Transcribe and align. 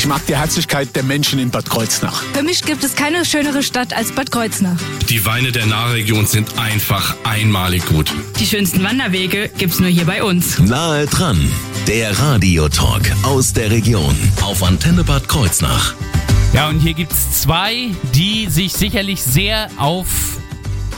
Ich 0.00 0.06
mag 0.06 0.24
die 0.24 0.34
Herzlichkeit 0.34 0.96
der 0.96 1.02
Menschen 1.02 1.38
in 1.38 1.50
Bad 1.50 1.68
Kreuznach. 1.68 2.22
Für 2.32 2.42
mich 2.42 2.62
gibt 2.62 2.82
es 2.84 2.94
keine 2.96 3.22
schönere 3.26 3.62
Stadt 3.62 3.92
als 3.92 4.12
Bad 4.12 4.32
Kreuznach. 4.32 4.78
Die 5.10 5.26
Weine 5.26 5.52
der 5.52 5.66
Nahregion 5.66 6.24
sind 6.24 6.58
einfach 6.58 7.16
einmalig 7.22 7.84
gut. 7.84 8.10
Die 8.38 8.46
schönsten 8.46 8.82
Wanderwege 8.82 9.50
gibt's 9.58 9.78
nur 9.78 9.90
hier 9.90 10.06
bei 10.06 10.24
uns. 10.24 10.58
Nahe 10.58 11.04
dran, 11.04 11.38
der 11.86 12.18
Radiotalk 12.18 13.12
aus 13.24 13.52
der 13.52 13.70
Region 13.70 14.16
auf 14.40 14.62
Antenne 14.62 15.04
Bad 15.04 15.28
Kreuznach. 15.28 15.92
Ja, 16.54 16.70
und 16.70 16.80
hier 16.80 16.94
gibt's 16.94 17.42
zwei, 17.42 17.90
die 18.14 18.46
sich 18.48 18.72
sicherlich 18.72 19.22
sehr 19.22 19.68
auf 19.76 20.39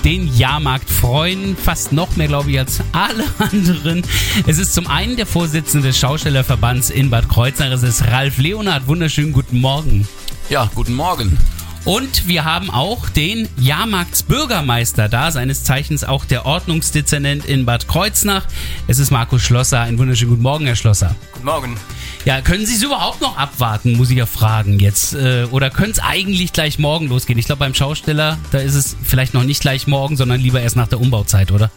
den 0.05 0.35
Jahrmarkt 0.37 0.89
freuen. 0.91 1.57
Fast 1.57 1.93
noch 1.93 2.17
mehr, 2.17 2.29
glaube 2.29 2.51
ich, 2.51 2.59
als 2.59 2.81
alle 2.93 3.25
anderen. 3.39 4.03
Es 4.47 4.59
ist 4.59 4.75
zum 4.75 4.87
einen 4.87 5.17
der 5.17 5.27
Vorsitzende 5.27 5.89
des 5.89 5.99
Schaustellerverbands 5.99 6.91
in 6.91 7.11
Bad 7.11 7.29
Kreuznach. 7.29 7.71
Es 7.71 7.83
ist 7.83 8.07
Ralf 8.07 8.39
Leonard. 8.39 8.87
Wunderschönen 8.87 9.33
guten 9.33 9.61
Morgen. 9.61 10.07
Ja, 10.49 10.71
guten 10.75 10.95
Morgen. 10.95 11.39
Und 11.85 12.29
wir 12.29 12.45
haben 12.45 12.71
auch 12.71 13.09
den 13.09 13.49
Jahrmarktsbürgermeister 13.59 15.09
da, 15.09 15.33
seines 15.33 15.65
Zeichens 15.65 16.05
auch 16.05 16.25
der 16.25 16.47
Ordnungsdezernent 16.47 17.45
in 17.45 17.67
Bad 17.67 17.89
Kreuznach. 17.89 18.47
Es 18.87 19.01
ist 19.01 19.11
Markus 19.11 19.43
Schlosser. 19.43 19.81
Einen 19.81 19.99
wunderschönen 19.99 20.31
guten 20.31 20.43
Morgen, 20.43 20.67
Herr 20.67 20.77
Schlosser. 20.77 21.17
Guten 21.33 21.47
Morgen. 21.47 21.77
Ja, 22.25 22.41
können 22.41 22.67
Sie 22.67 22.77
es 22.77 22.85
überhaupt 22.85 23.21
noch 23.21 23.37
abwarten, 23.37 23.97
muss 23.97 24.11
ich 24.11 24.17
ja 24.17 24.27
fragen 24.27 24.79
jetzt. 24.79 25.15
Äh, 25.15 25.49
oder 25.51 25.71
können 25.71 25.91
es 25.91 25.99
eigentlich 25.99 26.53
gleich 26.53 26.79
morgen 26.79 27.09
losgehen? 27.09 27.37
Ich 27.37 27.47
glaube, 27.47 27.59
beim 27.59 27.75
Schausteller, 27.75 28.39
da 28.53 28.59
ist 28.59 28.77
es 28.77 28.97
vielleicht 29.03 29.35
noch 29.35 29.43
nicht 29.43 29.61
gleich 29.61 29.89
morgen, 29.89 30.17
sondern 30.17 30.41
lieber 30.41 30.61
erst 30.61 30.77
nach 30.77 30.87
der 30.87 31.01
Umbauzeit, 31.01 31.51
oder? 31.51 31.73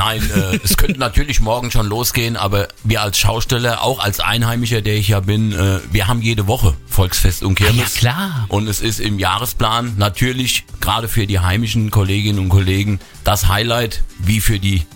Nein, 0.00 0.22
äh, 0.34 0.58
es 0.64 0.78
könnte 0.78 0.98
natürlich 0.98 1.40
morgen 1.40 1.70
schon 1.70 1.86
losgehen, 1.86 2.38
aber 2.38 2.68
wir 2.84 3.02
als 3.02 3.18
Schausteller, 3.18 3.82
auch 3.82 3.98
als 3.98 4.18
Einheimischer, 4.18 4.80
der 4.80 4.96
ich 4.96 5.08
ja 5.08 5.20
bin, 5.20 5.52
äh, 5.52 5.80
wir 5.92 6.08
haben 6.08 6.22
jede 6.22 6.46
Woche 6.46 6.74
Volksfest 6.86 7.42
und 7.42 7.54
Kirmes. 7.54 7.76
Ah, 7.76 7.82
ja, 7.82 7.98
klar. 7.98 8.44
Und 8.48 8.66
es 8.66 8.80
ist 8.80 8.98
im 8.98 9.18
Jahresplan 9.18 9.94
natürlich 9.98 10.64
gerade 10.80 11.06
für 11.06 11.26
die 11.26 11.40
heimischen 11.40 11.90
Kolleginnen 11.90 12.38
und 12.38 12.48
Kollegen 12.48 12.98
das 13.24 13.48
Highlight, 13.48 14.02
wie 14.18 14.40
für 14.40 14.58
die 14.58 14.86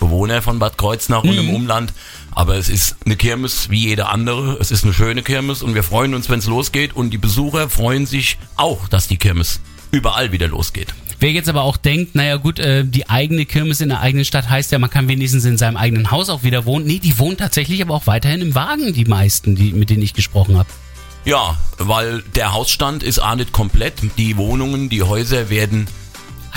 Bewohner 0.00 0.40
von 0.40 0.58
Bad 0.58 0.78
Kreuznach 0.78 1.24
Mhm. 1.24 1.28
und 1.28 1.38
im 1.38 1.50
Umland. 1.50 1.92
Aber 2.32 2.56
es 2.56 2.70
ist 2.70 2.96
eine 3.04 3.16
Kirmes 3.16 3.68
wie 3.68 3.80
jede 3.88 4.08
andere. 4.08 4.56
Es 4.62 4.70
ist 4.70 4.82
eine 4.84 4.94
schöne 4.94 5.22
Kirmes 5.22 5.62
und 5.62 5.74
wir 5.74 5.82
freuen 5.82 6.14
uns, 6.14 6.30
wenn 6.30 6.38
es 6.38 6.46
losgeht. 6.46 6.96
Und 6.96 7.10
die 7.10 7.18
Besucher 7.18 7.68
freuen 7.68 8.06
sich 8.06 8.38
auch, 8.56 8.88
dass 8.88 9.08
die 9.08 9.18
Kirmes 9.18 9.60
überall 9.90 10.32
wieder 10.32 10.48
losgeht. 10.48 10.94
Wer 11.20 11.32
jetzt 11.32 11.48
aber 11.48 11.62
auch 11.62 11.76
denkt, 11.76 12.14
naja 12.14 12.36
gut, 12.36 12.58
äh, 12.58 12.84
die 12.84 13.08
eigene 13.08 13.46
Kirmes 13.46 13.80
in 13.80 13.88
der 13.88 14.00
eigenen 14.00 14.24
Stadt 14.24 14.48
heißt 14.48 14.72
ja, 14.72 14.78
man 14.78 14.90
kann 14.90 15.08
wenigstens 15.08 15.44
in 15.44 15.56
seinem 15.56 15.76
eigenen 15.76 16.10
Haus 16.10 16.28
auch 16.28 16.42
wieder 16.42 16.64
wohnen. 16.66 16.86
Nee, 16.86 16.98
die 16.98 17.18
wohnen 17.18 17.36
tatsächlich 17.36 17.82
aber 17.82 17.94
auch 17.94 18.06
weiterhin 18.06 18.40
im 18.40 18.54
Wagen, 18.54 18.92
die 18.92 19.04
meisten, 19.04 19.54
die, 19.54 19.72
mit 19.72 19.90
denen 19.90 20.02
ich 20.02 20.14
gesprochen 20.14 20.58
habe. 20.58 20.68
Ja, 21.24 21.56
weil 21.78 22.22
der 22.34 22.52
Hausstand 22.52 23.02
ist 23.02 23.18
auch 23.18 23.34
nicht 23.34 23.52
komplett. 23.52 23.94
Die 24.18 24.36
Wohnungen, 24.36 24.90
die 24.90 25.02
Häuser 25.02 25.48
werden 25.48 25.86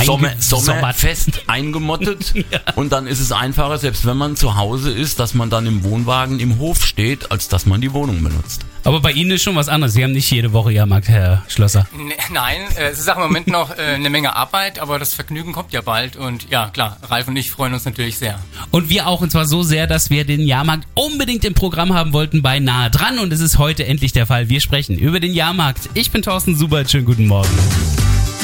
Sommer, 0.05 0.31
sommerfest 0.39 1.41
eingemottet 1.47 2.33
und 2.75 2.91
dann 2.91 3.07
ist 3.07 3.19
es 3.19 3.31
einfacher, 3.31 3.77
selbst 3.77 4.05
wenn 4.05 4.17
man 4.17 4.35
zu 4.35 4.55
Hause 4.55 4.91
ist, 4.91 5.19
dass 5.19 5.33
man 5.33 5.49
dann 5.49 5.65
im 5.65 5.83
Wohnwagen 5.83 6.39
im 6.39 6.59
Hof 6.59 6.85
steht, 6.85 7.31
als 7.31 7.47
dass 7.47 7.65
man 7.65 7.81
die 7.81 7.93
Wohnung 7.93 8.23
benutzt. 8.23 8.65
Aber 8.83 9.01
bei 9.01 9.11
Ihnen 9.11 9.31
ist 9.31 9.43
schon 9.43 9.55
was 9.57 9.67
anderes. 9.67 9.93
Sie 9.95 10.03
haben 10.03 10.13
nicht 10.13 10.31
jede 10.31 10.53
Woche 10.53 10.71
Jahrmarkt, 10.71 11.09
Herr 11.09 11.43
Schlosser. 11.49 11.87
Ne- 11.97 12.13
Nein, 12.31 12.61
äh, 12.77 12.89
es 12.89 12.99
ist 12.99 13.09
auch 13.09 13.17
im 13.17 13.23
Moment 13.23 13.47
noch 13.47 13.71
äh, 13.77 13.81
eine 13.81 14.09
Menge 14.09 14.35
Arbeit, 14.35 14.79
aber 14.79 14.97
das 14.99 15.13
Vergnügen 15.13 15.51
kommt 15.51 15.73
ja 15.73 15.81
bald 15.81 16.15
und 16.15 16.49
ja, 16.49 16.69
klar, 16.69 16.97
Ralf 17.09 17.27
und 17.27 17.35
ich 17.35 17.51
freuen 17.51 17.73
uns 17.73 17.83
natürlich 17.85 18.17
sehr. 18.17 18.39
Und 18.71 18.89
wir 18.89 19.07
auch, 19.07 19.21
und 19.21 19.31
zwar 19.31 19.45
so 19.45 19.63
sehr, 19.63 19.87
dass 19.87 20.09
wir 20.09 20.23
den 20.25 20.41
Jahrmarkt 20.41 20.87
unbedingt 20.93 21.43
im 21.43 21.53
Programm 21.53 21.93
haben 21.93 22.13
wollten 22.13 22.41
bei 22.41 22.59
Nahe 22.59 22.89
dran. 22.91 23.19
Und 23.19 23.33
es 23.33 23.39
ist 23.41 23.57
heute 23.57 23.85
endlich 23.85 24.13
der 24.13 24.25
Fall. 24.25 24.47
Wir 24.47 24.61
sprechen 24.61 24.97
über 24.97 25.19
den 25.19 25.33
Jahrmarkt. 25.33 25.89
Ich 25.93 26.11
bin 26.11 26.21
Thorsten 26.21 26.55
Subert. 26.55 26.89
Schönen 26.89 27.05
guten 27.05 27.27
Morgen. 27.27 27.49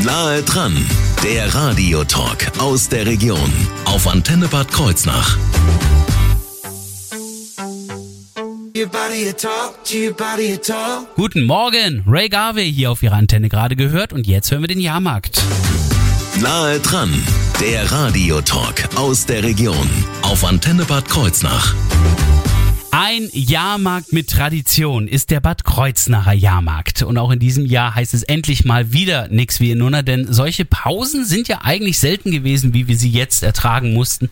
Nahe 0.02 0.42
dran, 0.44 0.74
der 1.24 1.54
Radiotalk 1.54 2.52
aus 2.60 2.90
der 2.90 3.06
Region 3.06 3.52
auf 3.86 4.08
Antenne 4.08 4.48
Bad 4.48 4.70
Kreuznach. 4.70 5.38
Guten 11.16 11.44
Morgen. 11.44 12.04
Ray 12.08 12.28
Garvey 12.28 12.74
hier 12.74 12.92
auf 12.92 13.04
Ihrer 13.04 13.16
Antenne 13.16 13.48
gerade 13.48 13.76
gehört. 13.76 14.12
Und 14.12 14.28
jetzt 14.28 14.52
hören 14.52 14.62
wir 14.62 14.68
den 14.68 14.80
Jahrmarkt. 14.82 15.42
Nahe 16.42 16.80
dran, 16.80 17.14
der 17.62 17.90
Radiotalk 17.92 18.90
aus 18.96 19.26
der 19.26 19.44
Region 19.44 19.90
auf 20.24 20.44
Antenne 20.44 20.84
Bad 20.86 21.08
Kreuznach. 21.08 21.76
Ein 22.96 23.28
Jahrmarkt 23.34 24.14
mit 24.14 24.30
Tradition 24.30 25.08
ist 25.08 25.32
der 25.32 25.40
Bad 25.40 25.64
Kreuznacher 25.64 26.34
Jahrmarkt. 26.34 27.02
Und 27.02 27.18
auch 27.18 27.32
in 27.32 27.40
diesem 27.40 27.66
Jahr 27.66 27.96
heißt 27.96 28.14
es 28.14 28.22
endlich 28.22 28.66
mal 28.66 28.94
wieder 28.94 29.30
nix 29.30 29.60
wie 29.60 29.72
in 29.72 29.80
Nunna, 29.80 30.04
denn 30.04 30.32
solche 30.32 30.64
Pausen 30.64 31.26
sind 31.26 31.48
ja 31.48 31.62
eigentlich 31.64 31.98
selten 31.98 32.30
gewesen, 32.30 32.76
wie 32.76 32.88
wir 32.88 32.96
sie 32.96 33.10
jetzt 33.10 33.42
ertragen 33.42 33.94
mussten. 33.94 34.30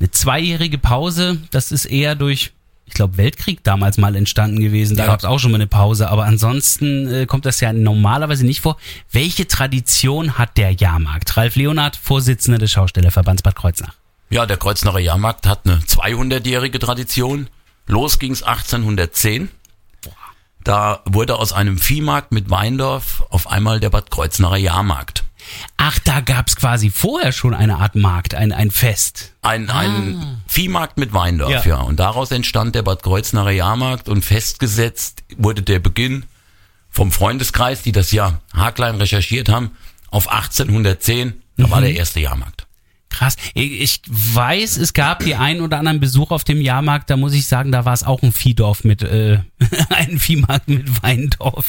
Eine 0.00 0.10
zweijährige 0.10 0.78
Pause, 0.78 1.36
das 1.50 1.70
ist 1.70 1.84
eher 1.84 2.14
durch, 2.14 2.52
ich 2.86 2.94
glaube, 2.94 3.18
Weltkrieg 3.18 3.62
damals 3.62 3.98
mal 3.98 4.16
entstanden 4.16 4.58
gewesen. 4.60 4.96
Da 4.96 5.02
Ja. 5.04 5.10
gab 5.10 5.18
es 5.18 5.26
auch 5.26 5.38
schon 5.38 5.50
mal 5.50 5.56
eine 5.56 5.66
Pause, 5.66 6.08
aber 6.08 6.24
ansonsten 6.24 7.12
äh, 7.12 7.26
kommt 7.26 7.44
das 7.44 7.60
ja 7.60 7.74
normalerweise 7.74 8.46
nicht 8.46 8.62
vor. 8.62 8.78
Welche 9.12 9.46
Tradition 9.46 10.38
hat 10.38 10.56
der 10.56 10.70
Jahrmarkt? 10.72 11.36
Ralf 11.36 11.56
Leonard, 11.56 11.94
Vorsitzender 11.96 12.56
des 12.56 12.72
Schaustellerverbands 12.72 13.42
Bad 13.42 13.54
Kreuznach. 13.54 13.92
Ja, 14.30 14.46
der 14.46 14.56
Kreuznacher 14.56 14.98
Jahrmarkt 14.98 15.46
hat 15.46 15.66
eine 15.66 15.76
200-jährige 15.80 16.78
Tradition. 16.78 17.48
Los 17.88 18.18
ging's 18.18 18.42
1810. 18.42 19.50
Da 20.62 21.00
wurde 21.06 21.36
aus 21.38 21.52
einem 21.52 21.78
Viehmarkt 21.78 22.32
mit 22.32 22.50
Weindorf 22.50 23.24
auf 23.30 23.46
einmal 23.50 23.80
der 23.80 23.90
Bad 23.90 24.10
Kreuznacher 24.10 24.56
Jahrmarkt. 24.58 25.24
Ach, 25.78 25.98
da 26.00 26.20
gab's 26.20 26.56
quasi 26.56 26.90
vorher 26.90 27.32
schon 27.32 27.54
eine 27.54 27.78
Art 27.78 27.94
Markt, 27.94 28.34
ein, 28.34 28.52
ein 28.52 28.70
Fest. 28.70 29.32
Ein, 29.40 29.70
ein 29.70 30.42
Viehmarkt 30.46 30.98
mit 30.98 31.14
Weindorf, 31.14 31.64
Ja. 31.64 31.76
ja. 31.76 31.80
Und 31.80 31.98
daraus 31.98 32.30
entstand 32.30 32.74
der 32.74 32.82
Bad 32.82 33.02
Kreuznacher 33.02 33.50
Jahrmarkt 33.50 34.08
und 34.10 34.22
festgesetzt 34.24 35.24
wurde 35.38 35.62
der 35.62 35.78
Beginn 35.78 36.26
vom 36.90 37.12
Freundeskreis, 37.12 37.82
die 37.82 37.92
das 37.92 38.12
ja 38.12 38.40
haarklein 38.54 38.96
recherchiert 38.96 39.48
haben, 39.48 39.70
auf 40.10 40.28
1810. 40.28 41.40
Da 41.56 41.70
war 41.70 41.80
der 41.80 41.94
erste 41.94 42.20
Jahrmarkt. 42.20 42.67
Krass. 43.10 43.36
Ich 43.54 44.02
weiß, 44.06 44.76
es 44.76 44.92
gab 44.92 45.24
die 45.24 45.34
ein 45.34 45.60
oder 45.60 45.78
anderen 45.78 46.00
Besuch 46.00 46.30
auf 46.30 46.44
dem 46.44 46.60
Jahrmarkt, 46.60 47.10
da 47.10 47.16
muss 47.16 47.32
ich 47.32 47.46
sagen, 47.46 47.72
da 47.72 47.84
war 47.84 47.94
es 47.94 48.04
auch 48.04 48.22
ein 48.22 48.32
Viehdorf 48.32 48.84
mit, 48.84 49.02
äh, 49.02 49.40
ein 49.88 50.18
Viehmarkt 50.18 50.68
mit 50.68 51.02
Weindorf. 51.02 51.66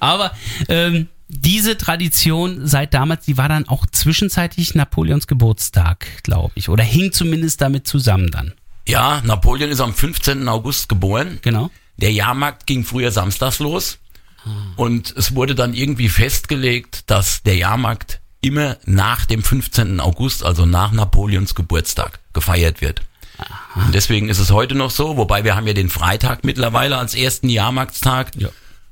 Aber 0.00 0.32
ähm, 0.68 1.08
diese 1.28 1.78
Tradition 1.78 2.66
seit 2.66 2.92
damals, 2.92 3.24
die 3.24 3.36
war 3.36 3.48
dann 3.48 3.68
auch 3.68 3.86
zwischenzeitlich 3.86 4.74
Napoleons 4.74 5.26
Geburtstag, 5.26 6.06
glaube 6.24 6.52
ich. 6.56 6.68
Oder 6.68 6.82
hing 6.82 7.12
zumindest 7.12 7.60
damit 7.60 7.86
zusammen 7.86 8.30
dann. 8.30 8.54
Ja, 8.88 9.22
Napoleon 9.24 9.70
ist 9.70 9.80
am 9.80 9.94
15. 9.94 10.48
August 10.48 10.88
geboren. 10.88 11.38
Genau. 11.42 11.70
Der 11.98 12.12
Jahrmarkt 12.12 12.66
ging 12.66 12.84
früher 12.84 13.12
samstags 13.12 13.58
los 13.58 13.98
und 14.76 15.14
es 15.16 15.34
wurde 15.34 15.54
dann 15.54 15.74
irgendwie 15.74 16.08
festgelegt, 16.08 17.10
dass 17.10 17.42
der 17.42 17.56
Jahrmarkt 17.56 18.20
immer 18.40 18.76
nach 18.84 19.26
dem 19.26 19.42
15. 19.42 20.00
August, 20.00 20.44
also 20.44 20.66
nach 20.66 20.92
Napoleons 20.92 21.54
Geburtstag, 21.54 22.20
gefeiert 22.32 22.80
wird. 22.80 23.02
Und 23.74 23.94
deswegen 23.94 24.28
ist 24.28 24.38
es 24.38 24.50
heute 24.50 24.74
noch 24.74 24.90
so, 24.90 25.16
wobei 25.16 25.44
wir 25.44 25.56
haben 25.56 25.66
ja 25.66 25.72
den 25.72 25.88
Freitag 25.88 26.44
mittlerweile 26.44 26.98
als 26.98 27.14
ersten 27.14 27.48
Jahrmarktstag. 27.48 28.32
Ja. 28.36 28.48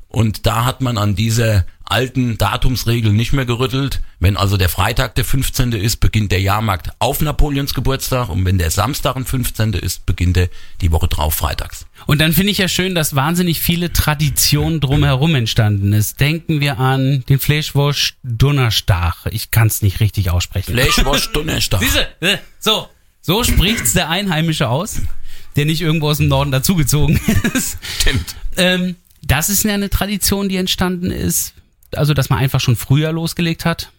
Und 0.08 0.46
da 0.46 0.64
hat 0.64 0.80
man 0.80 0.96
an 0.96 1.14
dieser 1.14 1.66
alten 1.84 2.38
Datumsregel 2.38 3.12
nicht 3.12 3.32
mehr 3.32 3.44
gerüttelt. 3.44 4.00
Wenn 4.20 4.36
also 4.36 4.56
der 4.56 4.68
Freitag 4.68 5.14
der 5.14 5.24
15. 5.24 5.72
ist, 5.72 5.98
beginnt 5.98 6.32
der 6.32 6.40
Jahrmarkt 6.40 6.90
auf 6.98 7.20
Napoleons 7.20 7.74
Geburtstag 7.74 8.28
und 8.28 8.44
wenn 8.44 8.58
der 8.58 8.70
Samstag 8.70 9.16
ein 9.16 9.24
15. 9.24 9.74
ist, 9.74 10.06
beginnt 10.06 10.36
er 10.36 10.48
die 10.80 10.92
Woche 10.92 11.08
drauf 11.08 11.34
freitags. 11.34 11.86
Und 12.06 12.20
dann 12.20 12.32
finde 12.32 12.52
ich 12.52 12.58
ja 12.58 12.68
schön, 12.68 12.94
dass 12.94 13.14
wahnsinnig 13.14 13.60
viele 13.60 13.92
Traditionen 13.92 14.80
drumherum 14.80 15.34
entstanden 15.34 15.92
ist. 15.92 16.20
Denken 16.20 16.60
wir 16.60 16.78
an 16.78 17.24
den 17.28 17.38
Fleischwurst 17.38 18.14
Donnerstag. 18.22 19.26
Ich 19.30 19.50
kann 19.50 19.68
es 19.68 19.82
nicht 19.82 20.00
richtig 20.00 20.30
aussprechen. 20.30 20.72
Fleischwurst 20.72 21.30
Donnerstag. 21.34 21.80
Siehste, 21.80 22.06
äh, 22.20 22.38
so, 22.58 22.88
so 23.20 23.44
spricht's 23.44 23.92
der 23.92 24.08
Einheimische 24.08 24.68
aus, 24.68 25.00
der 25.56 25.66
nicht 25.66 25.80
irgendwo 25.80 26.08
aus 26.10 26.18
dem 26.18 26.28
Norden 26.28 26.50
dazugezogen 26.50 27.20
ist. 27.54 27.78
Stimmt. 28.00 28.36
Ähm, 28.56 28.96
das 29.22 29.48
ist 29.48 29.64
ja 29.64 29.74
eine 29.74 29.90
Tradition, 29.90 30.48
die 30.48 30.56
entstanden 30.56 31.10
ist. 31.10 31.54
Also, 31.94 32.14
dass 32.14 32.28
man 32.30 32.38
einfach 32.38 32.60
schon 32.60 32.76
früher 32.76 33.12
losgelegt 33.12 33.64
hat. 33.64 33.90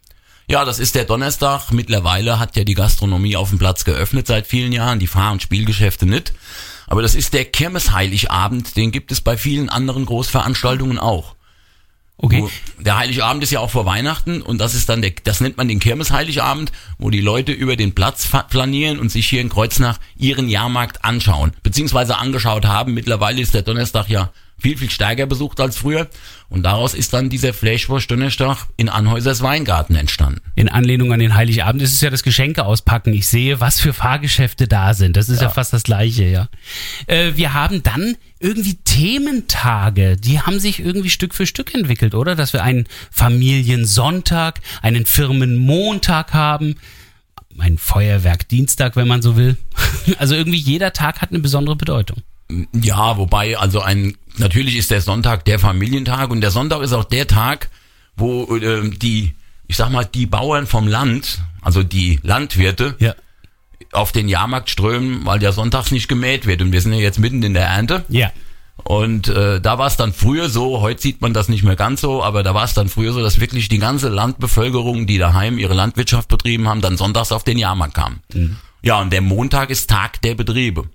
Ja, 0.48 0.66
das 0.66 0.80
ist 0.80 0.96
der 0.96 1.06
Donnerstag. 1.06 1.72
Mittlerweile 1.72 2.40
hat 2.40 2.56
ja 2.56 2.64
die 2.64 2.74
Gastronomie 2.74 3.36
auf 3.36 3.50
dem 3.50 3.60
Platz 3.60 3.86
geöffnet 3.86 4.26
seit 4.28 4.48
vielen 4.48 4.72
Jahren, 4.72 5.00
die 5.00 5.08
Fahr- 5.08 5.32
und 5.32 5.42
Spielgeschäfte 5.44 6.06
nicht. 6.08 6.34
Aber 6.88 7.02
das 7.04 7.14
ist 7.14 7.34
der 7.34 7.46
Kirmesheiligabend, 7.46 8.76
den 8.76 8.92
gibt 8.92 9.12
es 9.12 9.22
bei 9.22 9.38
vielen 9.38 9.70
anderen 9.70 10.06
Großveranstaltungen 10.06 10.98
auch. 10.98 11.36
Okay. 12.18 12.42
Wo- 12.42 12.82
Der 12.82 12.98
Heiligabend 12.98 13.44
ist 13.44 13.52
ja 13.52 13.60
auch 13.60 13.70
vor 13.70 13.86
Weihnachten 13.86 14.42
und 14.42 14.58
das 14.60 14.74
ist 14.76 14.90
dann 14.90 15.02
der, 15.02 15.12
das 15.24 15.40
nennt 15.40 15.58
man 15.58 15.68
den 15.68 15.80
Kirmesheiligabend, 15.80 16.72
wo 16.98 17.10
die 17.12 17.22
Leute 17.22 17.52
über 17.52 17.76
den 17.76 17.94
Platz 17.96 18.28
flanieren 18.50 19.00
und 19.00 19.10
sich 19.10 19.28
hier 19.30 19.42
in 19.42 19.50
Kreuznach 19.50 20.00
ihren 20.18 20.50
Jahrmarkt 20.50 21.06
anschauen, 21.06 21.54
beziehungsweise 21.64 22.18
angeschaut 22.18 22.66
haben. 22.66 22.94
Mittlerweile 22.94 23.40
ist 23.40 23.54
der 23.54 23.62
Donnerstag 23.62 24.10
ja 24.10 24.32
viel, 24.60 24.78
viel 24.78 24.90
stärker 24.90 25.26
besucht 25.26 25.60
als 25.60 25.78
früher. 25.78 26.08
Und 26.50 26.64
daraus 26.64 26.94
ist 26.94 27.14
dann 27.14 27.30
dieser 27.30 27.54
Fleischwurst 27.54 28.10
Donnerstag 28.10 28.68
in 28.76 28.90
Anhäusers 28.90 29.42
Weingarten 29.42 29.96
entstanden. 29.96 30.42
In 30.56 30.68
Anlehnung 30.68 31.14
an 31.14 31.20
den 31.20 31.36
Heiligabend 31.36 31.82
ist 31.82 31.94
es 31.94 32.02
ja 32.02 32.10
das 32.10 32.24
Geschenke 32.24 32.66
auspacken. 32.66 33.14
Ich 33.14 33.28
sehe, 33.28 33.60
was 33.60 33.80
für 33.80 33.94
Fahrgeschäfte 33.94 34.68
da 34.68 34.94
sind. 34.94 35.16
Das 35.16 35.30
ist 35.30 35.42
ja, 35.42 35.48
ja 35.48 35.54
fast 35.54 35.74
das 35.74 35.84
Gleiche, 35.84 36.26
ja. 36.26 36.50
Äh, 37.08 37.34
wir 37.36 37.54
haben 37.54 37.84
dann 37.84 38.16
irgendwie 38.40 38.76
Thementage, 38.84 40.18
die 40.18 40.42
haben 40.42 40.60
sich 40.60 40.80
irgendwie 40.80 41.10
Stück 41.10 41.36
für 41.36 41.46
Stück 41.46 41.74
entwickelt, 41.76 42.16
oder? 42.16 42.36
Dass 42.36 42.54
wir 42.54 42.64
einen 42.64 42.88
Familiensonntag, 43.12 44.62
einen 44.82 45.06
Firmenmontag 45.06 46.34
haben, 46.34 46.76
ein 47.60 47.78
Feuerwerk 47.78 48.48
Dienstag, 48.48 48.96
wenn 48.96 49.08
man 49.08 49.22
so 49.22 49.36
will. 49.36 49.58
Also 50.18 50.34
irgendwie 50.34 50.58
jeder 50.58 50.92
Tag 50.92 51.22
hat 51.22 51.30
eine 51.30 51.40
besondere 51.40 51.76
Bedeutung. 51.76 52.24
Ja, 52.74 53.18
wobei, 53.18 53.58
also 53.58 53.82
ein, 53.82 54.18
natürlich 54.38 54.76
ist 54.76 54.92
der 54.92 55.02
Sonntag 55.02 55.46
der 55.46 55.60
Familientag 55.60 56.32
und 56.32 56.42
der 56.42 56.52
Sonntag 56.52 56.82
ist 56.82 56.94
auch 56.94 57.04
der 57.04 57.28
Tag, 57.28 57.70
wo 58.16 58.58
äh, 58.58 58.90
die, 58.90 59.36
ich 59.68 59.78
sag 59.78 59.90
mal, 59.92 60.06
die 60.06 60.26
Bauern 60.26 60.66
vom 60.66 60.88
Land, 60.88 61.42
also 61.62 61.84
die 61.84 62.20
Landwirte, 62.24 62.96
ja. 63.00 63.14
auf 63.92 64.12
den 64.12 64.28
Jahrmarkt 64.28 64.70
strömen, 64.70 65.26
weil 65.26 65.40
der 65.40 65.54
sonntags 65.54 65.92
nicht 65.92 66.08
gemäht 66.08 66.48
wird. 66.48 66.62
Und 66.62 66.72
wir 66.72 66.82
sind 66.82 66.94
ja 66.94 67.00
jetzt 67.00 67.20
mitten 67.20 67.44
in 67.44 67.54
der 67.54 67.68
Ernte. 67.68 68.04
Ja. 68.10 68.32
Und 68.84 69.28
äh, 69.28 69.60
da 69.60 69.78
war 69.78 69.88
es 69.88 69.98
dann 69.98 70.14
früher 70.14 70.50
so, 70.50 70.82
heute 70.82 71.02
sieht 71.02 71.22
man 71.22 71.34
das 71.34 71.50
nicht 71.50 71.64
mehr 71.64 71.76
ganz 71.76 72.02
so, 72.02 72.24
aber 72.24 72.44
da 72.44 72.54
war 72.54 72.64
es 72.64 72.74
dann 72.74 72.90
früher 72.90 73.14
so, 73.14 73.22
dass 73.22 73.40
wirklich 73.40 73.68
die 73.68 73.78
ganze 73.78 74.10
Landbevölkerung, 74.10 75.06
die 75.06 75.18
daheim 75.18 75.58
ihre 75.58 75.74
Landwirtschaft 75.74 76.30
betrieben 76.30 76.68
haben, 76.68 76.82
dann 76.82 76.98
sonntags 76.98 77.32
auf 77.32 77.44
den 77.44 77.58
Jahrmarkt 77.58 77.94
kam. 77.94 78.20
Mhm. 78.34 78.58
Ja, 78.82 79.00
und 79.02 79.12
der 79.12 79.22
Montag 79.22 79.70
ist 79.70 79.90
Tag 79.90 80.22
der 80.22 80.36
Betriebe. 80.36 80.86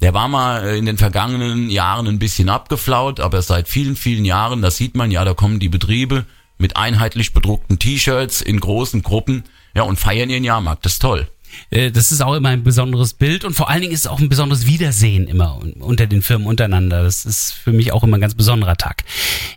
Der 0.00 0.14
war 0.14 0.28
mal 0.28 0.64
äh, 0.64 0.78
in 0.78 0.86
den 0.86 0.98
vergangenen 0.98 1.70
Jahren 1.70 2.06
ein 2.06 2.18
bisschen 2.18 2.48
abgeflaut, 2.48 3.20
aber 3.20 3.42
seit 3.42 3.68
vielen, 3.68 3.96
vielen 3.96 4.24
Jahren, 4.24 4.62
das 4.62 4.76
sieht 4.76 4.96
man 4.96 5.10
ja, 5.10 5.24
da 5.24 5.34
kommen 5.34 5.58
die 5.58 5.68
Betriebe 5.68 6.24
mit 6.58 6.76
einheitlich 6.76 7.32
bedruckten 7.32 7.78
T-Shirts 7.78 8.40
in 8.40 8.60
großen 8.60 9.02
Gruppen, 9.02 9.44
ja, 9.74 9.82
und 9.82 9.98
feiern 9.98 10.30
ihren 10.30 10.44
Jahrmarkt. 10.44 10.84
Das 10.84 10.94
ist 10.94 11.02
toll. 11.02 11.28
Äh, 11.70 11.90
das 11.90 12.12
ist 12.12 12.20
auch 12.20 12.34
immer 12.34 12.50
ein 12.50 12.62
besonderes 12.62 13.14
Bild 13.14 13.44
und 13.44 13.54
vor 13.54 13.70
allen 13.70 13.80
Dingen 13.80 13.92
ist 13.92 14.00
es 14.00 14.06
auch 14.06 14.20
ein 14.20 14.28
besonderes 14.28 14.66
Wiedersehen 14.66 15.26
immer 15.26 15.60
unter 15.80 16.06
den 16.06 16.22
Firmen 16.22 16.46
untereinander. 16.46 17.02
Das 17.02 17.24
ist 17.24 17.52
für 17.52 17.72
mich 17.72 17.92
auch 17.92 18.04
immer 18.04 18.18
ein 18.18 18.20
ganz 18.20 18.34
besonderer 18.34 18.76
Tag. 18.76 19.04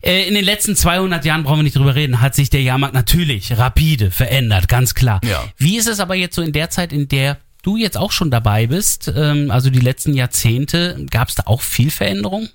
Äh, 0.01 0.27
in 0.27 0.33
den 0.33 0.45
letzten 0.45 0.75
200 0.75 1.25
Jahren, 1.25 1.43
brauchen 1.43 1.59
wir 1.59 1.63
nicht 1.63 1.75
drüber 1.75 1.95
reden, 1.95 2.21
hat 2.21 2.35
sich 2.35 2.49
der 2.49 2.61
Jahrmarkt 2.61 2.93
natürlich 2.93 3.57
rapide 3.57 4.11
verändert, 4.11 4.67
ganz 4.67 4.95
klar. 4.95 5.21
Ja. 5.23 5.43
Wie 5.57 5.77
ist 5.77 5.87
es 5.87 5.99
aber 5.99 6.15
jetzt 6.15 6.35
so 6.35 6.41
in 6.41 6.53
der 6.53 6.69
Zeit, 6.69 6.93
in 6.93 7.07
der 7.07 7.37
du 7.61 7.77
jetzt 7.77 7.97
auch 7.97 8.11
schon 8.11 8.31
dabei 8.31 8.67
bist, 8.67 9.11
ähm, 9.15 9.51
also 9.51 9.69
die 9.69 9.79
letzten 9.79 10.13
Jahrzehnte, 10.13 11.05
gab 11.09 11.29
es 11.29 11.35
da 11.35 11.43
auch 11.45 11.61
viel 11.61 11.91
Veränderung? 11.91 12.49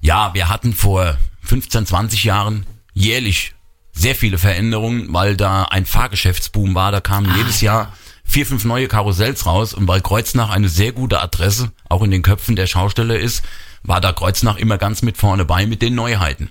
Ja, 0.00 0.34
wir 0.34 0.48
hatten 0.48 0.74
vor 0.74 1.16
15, 1.42 1.86
20 1.86 2.24
Jahren 2.24 2.66
jährlich 2.92 3.54
sehr 3.92 4.14
viele 4.14 4.38
Veränderungen, 4.38 5.12
weil 5.12 5.36
da 5.36 5.64
ein 5.64 5.86
Fahrgeschäftsboom 5.86 6.74
war. 6.74 6.92
Da 6.92 7.00
kamen 7.00 7.30
ah, 7.30 7.36
jedes 7.36 7.60
Jahr 7.60 7.92
vier, 8.24 8.44
fünf 8.44 8.64
neue 8.64 8.88
Karussells 8.88 9.46
raus 9.46 9.72
und 9.72 9.86
weil 9.86 10.00
Kreuznach 10.00 10.50
eine 10.50 10.68
sehr 10.68 10.92
gute 10.92 11.20
Adresse 11.20 11.70
auch 11.88 12.02
in 12.02 12.10
den 12.10 12.22
Köpfen 12.22 12.56
der 12.56 12.66
Schausteller 12.66 13.18
ist, 13.18 13.42
war 13.82 14.00
da 14.00 14.12
Kreuznach 14.12 14.56
immer 14.56 14.78
ganz 14.78 15.02
mit 15.02 15.16
vorne 15.16 15.44
bei 15.44 15.66
mit 15.66 15.82
den 15.82 15.94
Neuheiten. 15.94 16.50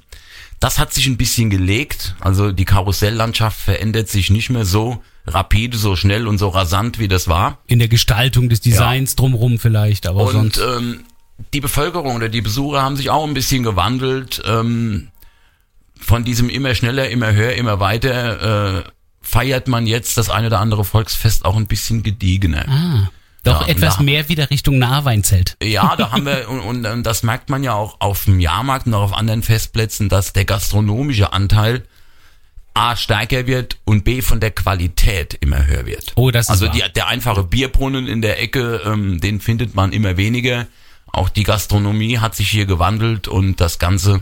Das 0.59 0.79
hat 0.79 0.93
sich 0.93 1.07
ein 1.07 1.17
bisschen 1.17 1.49
gelegt, 1.49 2.15
also 2.21 2.51
die 2.51 2.65
Karusselllandschaft 2.65 3.59
verändert 3.59 4.07
sich 4.07 4.29
nicht 4.29 4.49
mehr 4.49 4.63
so 4.63 5.03
rapide, 5.25 5.77
so 5.77 5.95
schnell 5.95 6.27
und 6.27 6.37
so 6.37 6.49
rasant, 6.49 6.99
wie 6.99 7.07
das 7.07 7.27
war. 7.27 7.59
In 7.67 7.79
der 7.79 7.87
Gestaltung 7.87 8.49
des 8.49 8.61
Designs 8.61 9.11
ja. 9.11 9.15
drumherum 9.17 9.59
vielleicht, 9.59 10.07
aber 10.07 10.23
und, 10.23 10.31
sonst. 10.31 10.57
Ähm, 10.59 11.05
die 11.53 11.61
Bevölkerung 11.61 12.15
oder 12.15 12.29
die 12.29 12.41
Besucher 12.41 12.81
haben 12.81 12.95
sich 12.95 13.09
auch 13.09 13.25
ein 13.25 13.33
bisschen 13.33 13.63
gewandelt. 13.63 14.41
Ähm, 14.45 15.09
von 15.99 16.23
diesem 16.23 16.49
immer 16.49 16.75
schneller, 16.75 17.09
immer 17.09 17.33
höher, 17.33 17.53
immer 17.53 17.79
weiter 17.79 18.79
äh, 18.79 18.83
feiert 19.21 19.67
man 19.67 19.87
jetzt 19.87 20.17
das 20.17 20.29
eine 20.29 20.47
oder 20.47 20.59
andere 20.59 20.83
Volksfest 20.83 21.45
auch 21.45 21.55
ein 21.55 21.67
bisschen 21.67 22.03
gediegener. 22.03 22.65
Ah. 22.67 23.09
Doch 23.43 23.61
ja, 23.61 23.73
etwas 23.73 23.97
da, 23.97 24.03
mehr 24.03 24.29
wieder 24.29 24.49
Richtung 24.49 24.77
Nahweinzelt. 24.79 25.57
Ja, 25.61 25.95
da 25.97 26.11
haben 26.11 26.25
wir, 26.25 26.49
und, 26.49 26.61
und, 26.61 26.85
und 26.85 27.03
das 27.03 27.23
merkt 27.23 27.49
man 27.49 27.61
ja 27.61 27.73
auch 27.73 27.99
auf 27.99 28.23
dem 28.25 28.39
Jahrmarkt 28.39 28.87
und 28.87 28.93
auch 28.93 29.01
auf 29.01 29.13
anderen 29.13 29.43
Festplätzen, 29.43 30.07
dass 30.07 30.31
der 30.31 30.45
gastronomische 30.45 31.33
Anteil 31.33 31.83
A 32.73 32.95
stärker 32.95 33.45
wird 33.45 33.77
und 33.85 34.03
B 34.03 34.21
von 34.21 34.39
der 34.39 34.51
Qualität 34.51 35.37
immer 35.41 35.67
höher 35.67 35.85
wird. 35.85 36.13
Oh, 36.15 36.31
das 36.31 36.45
ist 36.45 36.49
Also 36.51 36.67
die, 36.67 36.83
der 36.95 37.07
einfache 37.07 37.43
Bierbrunnen 37.43 38.07
in 38.07 38.21
der 38.21 38.41
Ecke, 38.41 38.81
ähm, 38.85 39.21
den 39.21 39.39
findet 39.39 39.75
man 39.75 39.91
immer 39.91 40.17
weniger. 40.17 40.67
Auch 41.07 41.29
die 41.29 41.43
Gastronomie 41.43 42.17
hat 42.17 42.35
sich 42.35 42.49
hier 42.49 42.65
gewandelt 42.65 43.27
und 43.27 43.61
das 43.61 43.77
Ganze 43.77 44.21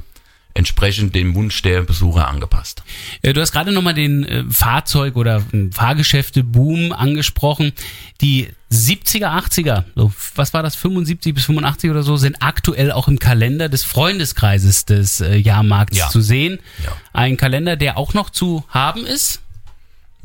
entsprechend 0.53 1.15
dem 1.15 1.35
Wunsch 1.35 1.61
der 1.61 1.81
Besucher 1.81 2.27
angepasst. 2.27 2.83
Du 3.21 3.39
hast 3.39 3.51
gerade 3.51 3.71
nochmal 3.71 3.93
den 3.93 4.23
äh, 4.25 4.43
Fahrzeug- 4.49 5.15
oder 5.15 5.43
hm, 5.51 5.71
Fahrgeschäfte-Boom 5.71 6.91
angesprochen. 6.91 7.73
Die 8.21 8.49
70er, 8.71 9.27
80er, 9.27 9.83
so, 9.95 10.11
was 10.35 10.53
war 10.53 10.63
das, 10.63 10.75
75 10.75 11.33
bis 11.33 11.45
85 11.45 11.89
oder 11.89 12.03
so, 12.03 12.17
sind 12.17 12.37
aktuell 12.39 12.91
auch 12.91 13.07
im 13.07 13.19
Kalender 13.19 13.69
des 13.69 13.83
Freundeskreises 13.83 14.85
des 14.85 15.21
äh, 15.21 15.35
Jahrmarkts 15.35 15.97
ja. 15.97 16.09
zu 16.09 16.21
sehen. 16.21 16.59
Ja. 16.83 16.91
Ein 17.13 17.37
Kalender, 17.37 17.75
der 17.75 17.97
auch 17.97 18.13
noch 18.13 18.29
zu 18.29 18.63
haben 18.69 19.05
ist. 19.05 19.41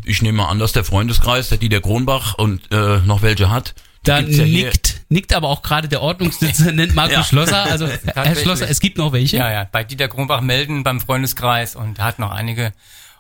Ich 0.05 0.23
nehme 0.23 0.47
an, 0.47 0.59
dass 0.59 0.73
der 0.73 0.85
Freundeskreis, 0.85 1.49
der 1.49 1.59
Dieter 1.59 1.81
Kronbach 1.81 2.35
und 2.39 2.61
äh, 2.71 2.99
noch 2.99 3.23
welche 3.23 3.51
hat, 3.51 3.75
da 4.09 4.21
ja 4.21 4.45
nickt, 4.45 5.01
nickt 5.09 5.35
aber 5.35 5.49
auch 5.49 5.63
gerade 5.63 5.89
der 5.89 6.03
Ordnungsdezernent 6.03 6.95
Markus 6.95 7.15
ja. 7.15 7.25
Schlosser. 7.25 7.65
Also 7.65 7.89
Herr 7.89 8.37
Schlosser, 8.37 8.69
es 8.69 8.81
gibt 8.81 8.99
noch 8.99 9.13
welche. 9.13 9.39
Ja, 9.39 9.51
ja, 9.51 9.69
bei 9.71 9.85
Dieter 9.85 10.09
Kronbach 10.09 10.41
melden 10.41 10.83
beim 10.83 11.01
Freundeskreis 11.01 11.77
und 11.77 11.99
er 11.99 12.05
hat 12.05 12.19
noch 12.19 12.31
einige. 12.31 12.73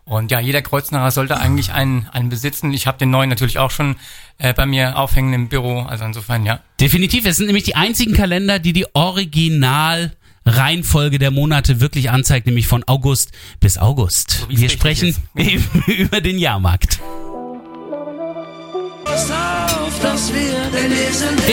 Und 0.04 0.30
ja, 0.30 0.38
jeder 0.38 0.62
Kreuznacher 0.62 1.10
sollte 1.10 1.36
eigentlich 1.38 1.72
einen, 1.72 2.08
einen 2.12 2.28
besitzen. 2.28 2.72
Ich 2.72 2.86
habe 2.86 2.96
den 2.96 3.10
neuen 3.10 3.28
natürlich 3.28 3.58
auch 3.58 3.72
schon 3.72 3.96
äh, 4.38 4.54
bei 4.54 4.64
mir 4.64 4.96
aufhängen 4.96 5.32
im 5.32 5.48
Büro. 5.48 5.80
Also 5.80 6.04
insofern, 6.04 6.46
ja. 6.46 6.60
Definitiv. 6.80 7.26
Es 7.26 7.38
sind 7.38 7.46
nämlich 7.46 7.64
die 7.64 7.74
einzigen 7.74 8.14
Kalender, 8.14 8.60
die 8.60 8.72
die 8.72 8.86
Original 8.94 10.12
Reihenfolge 10.46 11.18
der 11.18 11.32
Monate 11.32 11.80
wirklich 11.80 12.10
anzeigt, 12.10 12.46
nämlich 12.46 12.68
von 12.68 12.84
August 12.86 13.32
bis 13.58 13.78
August. 13.78 14.30
So 14.30 14.48
Wir 14.48 14.68
sprechen 14.68 15.16
über 15.86 16.20
den 16.20 16.38
Jahrmarkt. 16.38 17.00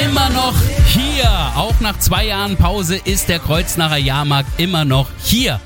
Immer 0.06 0.30
noch 0.30 0.54
hier, 0.88 1.30
auch 1.56 1.80
nach 1.80 1.98
zwei 2.00 2.26
Jahren 2.26 2.56
Pause 2.56 2.98
ist 3.04 3.30
der 3.30 3.40
Kreuznacher 3.40 3.98
Jahrmarkt 3.98 4.60
immer 4.60 4.86
noch 4.86 5.10
hier. 5.24 5.60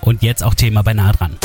Und 0.00 0.22
jetzt 0.22 0.42
auch 0.42 0.54
Thema 0.54 0.82
bei 0.82 0.94
Nahe 0.94 1.12
dran. 1.12 1.36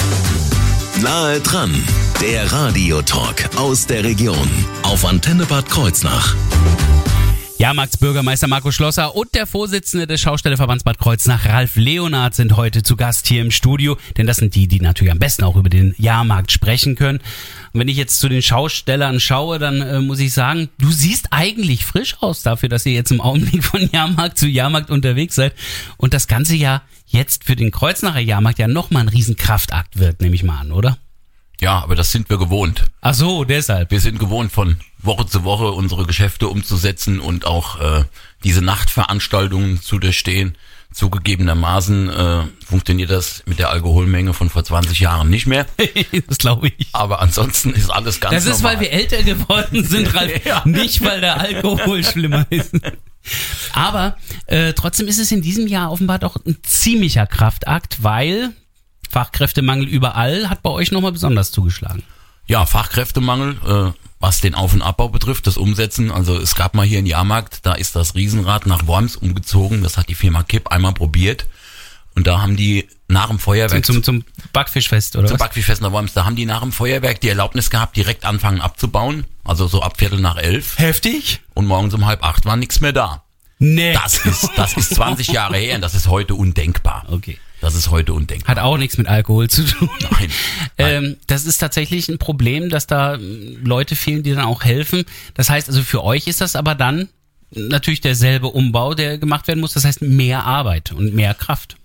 Nahe 1.02 1.40
dran, 1.40 1.74
der 2.22 2.52
Radiotalk 2.52 3.50
aus 3.58 3.88
der 3.88 4.04
Region 4.04 4.50
auf 4.84 5.06
Antenne 5.06 5.46
Bad 5.46 5.70
Kreuznach. 5.70 6.36
Jahrmarktsbürgermeister 7.58 8.48
Marco 8.48 8.70
Schlosser 8.72 9.16
und 9.16 9.34
der 9.34 9.48
Vorsitzende 9.48 10.08
des 10.08 10.20
Schaustellerverbands 10.20 10.84
Bad 10.84 11.00
Kreuznach, 11.00 11.46
Ralf 11.46 11.78
Leonard, 11.78 12.36
sind 12.36 12.58
heute 12.58 12.84
zu 12.84 12.98
Gast 12.98 13.28
hier 13.28 13.42
im 13.42 13.50
Studio, 13.50 13.98
denn 14.18 14.28
das 14.28 14.38
sind 14.38 14.56
die, 14.56 14.68
die 14.68 14.82
natürlich 14.82 15.12
am 15.12 15.20
besten 15.20 15.46
auch 15.46 15.56
über 15.56 15.70
den 15.70 15.96
Jahrmarkt 15.98 16.52
sprechen 16.52 16.96
können. 16.96 17.20
Und 17.72 17.80
wenn 17.80 17.88
ich 17.88 17.96
jetzt 17.96 18.20
zu 18.20 18.28
den 18.28 18.42
Schaustellern 18.42 19.22
schaue, 19.22 19.58
dann 19.58 19.82
äh, 19.82 20.02
muss 20.02 20.20
ich 20.20 20.34
sagen, 20.34 20.68
du 20.80 20.92
siehst 20.92 21.28
eigentlich 21.32 21.86
frisch 21.86 22.18
aus 22.20 22.44
dafür, 22.44 22.68
dass 22.68 22.86
ihr 22.86 22.94
jetzt 22.94 23.12
im 23.12 23.22
Augenblick 23.22 23.64
von 23.64 23.90
Jahrmarkt 23.90 24.38
zu 24.38 24.48
Jahrmarkt 24.48 24.90
unterwegs 24.90 25.36
seid 25.36 25.54
und 25.96 26.14
das 26.14 26.28
ganze 26.28 26.56
ja 26.56 26.82
jetzt 27.06 27.46
für 27.46 27.56
den 27.56 27.72
Kreuznacher 27.72 28.20
Jahrmarkt 28.20 28.60
ja 28.60 28.68
nochmal 28.68 29.04
ein 29.04 29.10
Riesenkraftakt 29.10 29.98
wird, 29.98 30.20
nehme 30.20 30.36
ich 30.36 30.44
mal 30.44 30.60
an, 30.60 30.74
oder? 30.74 30.98
Ja, 31.62 31.80
aber 31.82 31.96
das 31.96 32.12
sind 32.12 32.30
wir 32.30 32.38
gewohnt. 32.38 32.86
Ach 33.02 33.14
so, 33.14 33.44
deshalb. 33.46 33.92
Wir 33.92 34.00
sind 34.02 34.20
gewohnt 34.20 34.52
von 34.52 34.78
Woche 35.00 35.26
zu 35.26 35.44
Woche 35.44 35.72
unsere 35.72 36.06
Geschäfte 36.06 36.48
umzusetzen 36.50 37.20
und 37.20 37.46
auch 37.46 37.80
äh, 37.80 38.04
diese 38.44 38.62
Nachtveranstaltungen 38.62 39.82
zu 39.82 40.00
durchstehen. 40.00 40.58
Zugegebenermaßen 40.94 42.10
äh, 42.10 42.44
funktioniert 42.66 43.10
das 43.12 43.44
mit 43.46 43.60
der 43.60 43.70
Alkoholmenge 43.70 44.34
von 44.34 44.50
vor 44.50 44.64
20 44.64 45.00
Jahren 45.02 45.30
nicht 45.30 45.46
mehr. 45.46 45.66
das 46.28 46.38
glaube 46.38 46.72
ich. 46.78 46.88
Aber 46.94 47.22
ansonsten 47.22 47.72
ist 47.74 47.90
alles 47.90 48.20
ganz 48.20 48.34
Das 48.36 48.46
ist, 48.46 48.62
normal. 48.62 48.76
weil 48.76 48.82
wir 48.82 48.92
älter 48.92 49.24
geworden 49.24 49.84
sind, 49.84 50.14
Ralf. 50.16 50.46
ja. 50.46 50.62
Nicht, 50.66 51.04
weil 51.04 51.22
der 51.22 51.40
Alkohol 51.40 52.04
schlimmer 52.04 52.46
ist. 52.50 52.72
Aber 53.74 54.18
äh, 54.46 54.74
trotzdem 54.74 55.08
ist 55.08 55.20
es 55.20 55.32
in 55.32 55.42
diesem 55.42 55.68
Jahr 55.68 55.92
offenbar 55.92 56.20
doch 56.20 56.38
ein 56.46 56.58
ziemlicher 56.64 57.26
Kraftakt, 57.28 58.04
weil 58.04 58.54
Fachkräftemangel 59.10 59.88
überall 59.88 60.50
hat 60.50 60.64
bei 60.64 60.70
euch 60.70 60.92
nochmal 60.92 61.12
besonders 61.12 61.52
zugeschlagen. 61.52 62.04
Ja, 62.48 62.66
Fachkräftemangel, 62.66 63.58
äh, 63.66 63.92
was 64.20 64.42
den 64.42 64.56
Auf- 64.56 64.74
und 64.74 64.82
Abbau 64.82 65.10
betrifft, 65.10 65.48
das 65.48 65.58
Umsetzen. 65.58 66.12
Also 66.12 66.38
es 66.38 66.56
gab 66.56 66.76
mal 66.76 66.86
hier 66.86 67.00
einen 67.00 67.08
Jahrmarkt, 67.08 67.66
da 67.66 67.74
ist 67.74 67.96
das 67.96 68.16
Riesenrad 68.16 68.66
nach 68.66 68.88
Worms 68.88 69.16
umgezogen. 69.16 69.84
Das 69.84 69.98
hat 69.98 70.10
die 70.10 70.16
Firma 70.16 70.44
Kipp 70.44 70.68
einmal 70.70 70.94
probiert. 70.94 71.48
Und 72.16 72.28
da 72.28 72.42
haben 72.42 72.56
die 72.56 72.88
nach 73.08 73.28
dem 73.28 73.40
Feuerwerk. 73.40 73.86
Zum, 73.86 73.96
zum, 73.96 74.04
zum 74.04 74.26
Backfischfest, 74.54 75.16
oder? 75.16 75.28
Zum 75.28 75.36
was? 75.36 75.40
Backfischfest 75.40 75.82
nach 75.82 75.92
Worms. 75.92 76.14
Da 76.14 76.26
haben 76.26 76.36
die 76.36 76.46
nach 76.46 76.62
dem 76.62 76.72
Feuerwerk 76.72 77.20
die 77.20 77.30
Erlaubnis 77.30 77.70
gehabt, 77.70 77.98
direkt 77.98 78.26
anfangen 78.26 78.62
abzubauen. 78.62 79.26
Also 79.44 79.68
so 79.68 79.82
ab 79.82 79.98
Viertel 79.98 80.22
nach 80.22 80.38
elf. 80.38 80.78
Heftig. 80.80 81.42
Und 81.54 81.66
morgens 81.66 81.94
um 81.94 82.06
halb 82.06 82.24
acht 82.24 82.46
war 82.46 82.56
nichts 82.56 82.80
mehr 82.80 82.94
da. 82.94 83.24
Nee. 83.60 83.94
Das 83.94 84.26
ist, 84.26 84.50
das 84.56 84.78
ist 84.78 84.96
20 84.96 85.28
Jahre 85.30 85.58
her 85.58 85.76
und 85.76 85.82
das 85.82 85.94
ist 85.94 86.08
heute 86.08 86.36
undenkbar. 86.36 87.06
Okay. 87.10 87.38
Das 87.66 87.74
ist 87.74 87.90
heute 87.90 88.14
undenkbar. 88.14 88.58
Hat 88.58 88.64
auch 88.64 88.78
nichts 88.78 89.00
mit 89.00 89.08
Alkohol 89.08 89.50
zu 89.50 89.66
tun. 89.66 89.90
Nein. 90.12 90.32
Ähm, 90.78 91.18
das 91.26 91.48
ist 91.48 91.58
tatsächlich 91.58 92.08
ein 92.10 92.20
Problem, 92.20 92.70
dass 92.70 92.86
da 92.86 93.16
ähm, 93.16 93.58
Leute 93.64 93.96
fehlen, 93.96 94.22
die 94.22 94.36
dann 94.36 94.46
auch 94.46 94.64
helfen. 94.64 95.04
Das 95.34 95.50
heißt 95.50 95.68
also 95.68 95.82
für 95.82 96.04
euch 96.04 96.28
ist 96.28 96.42
das 96.42 96.56
aber 96.56 96.76
dann 96.76 97.10
natürlich 97.50 98.02
derselbe 98.02 98.48
Umbau, 98.48 98.94
der 98.94 99.18
gemacht 99.18 99.48
werden 99.48 99.62
muss. 99.62 99.74
Das 99.74 99.84
heißt 99.84 100.04
mehr 100.04 100.44
Arbeit 100.44 100.92
und 100.92 101.16
mehr 101.16 101.34
Kraft. 101.34 101.76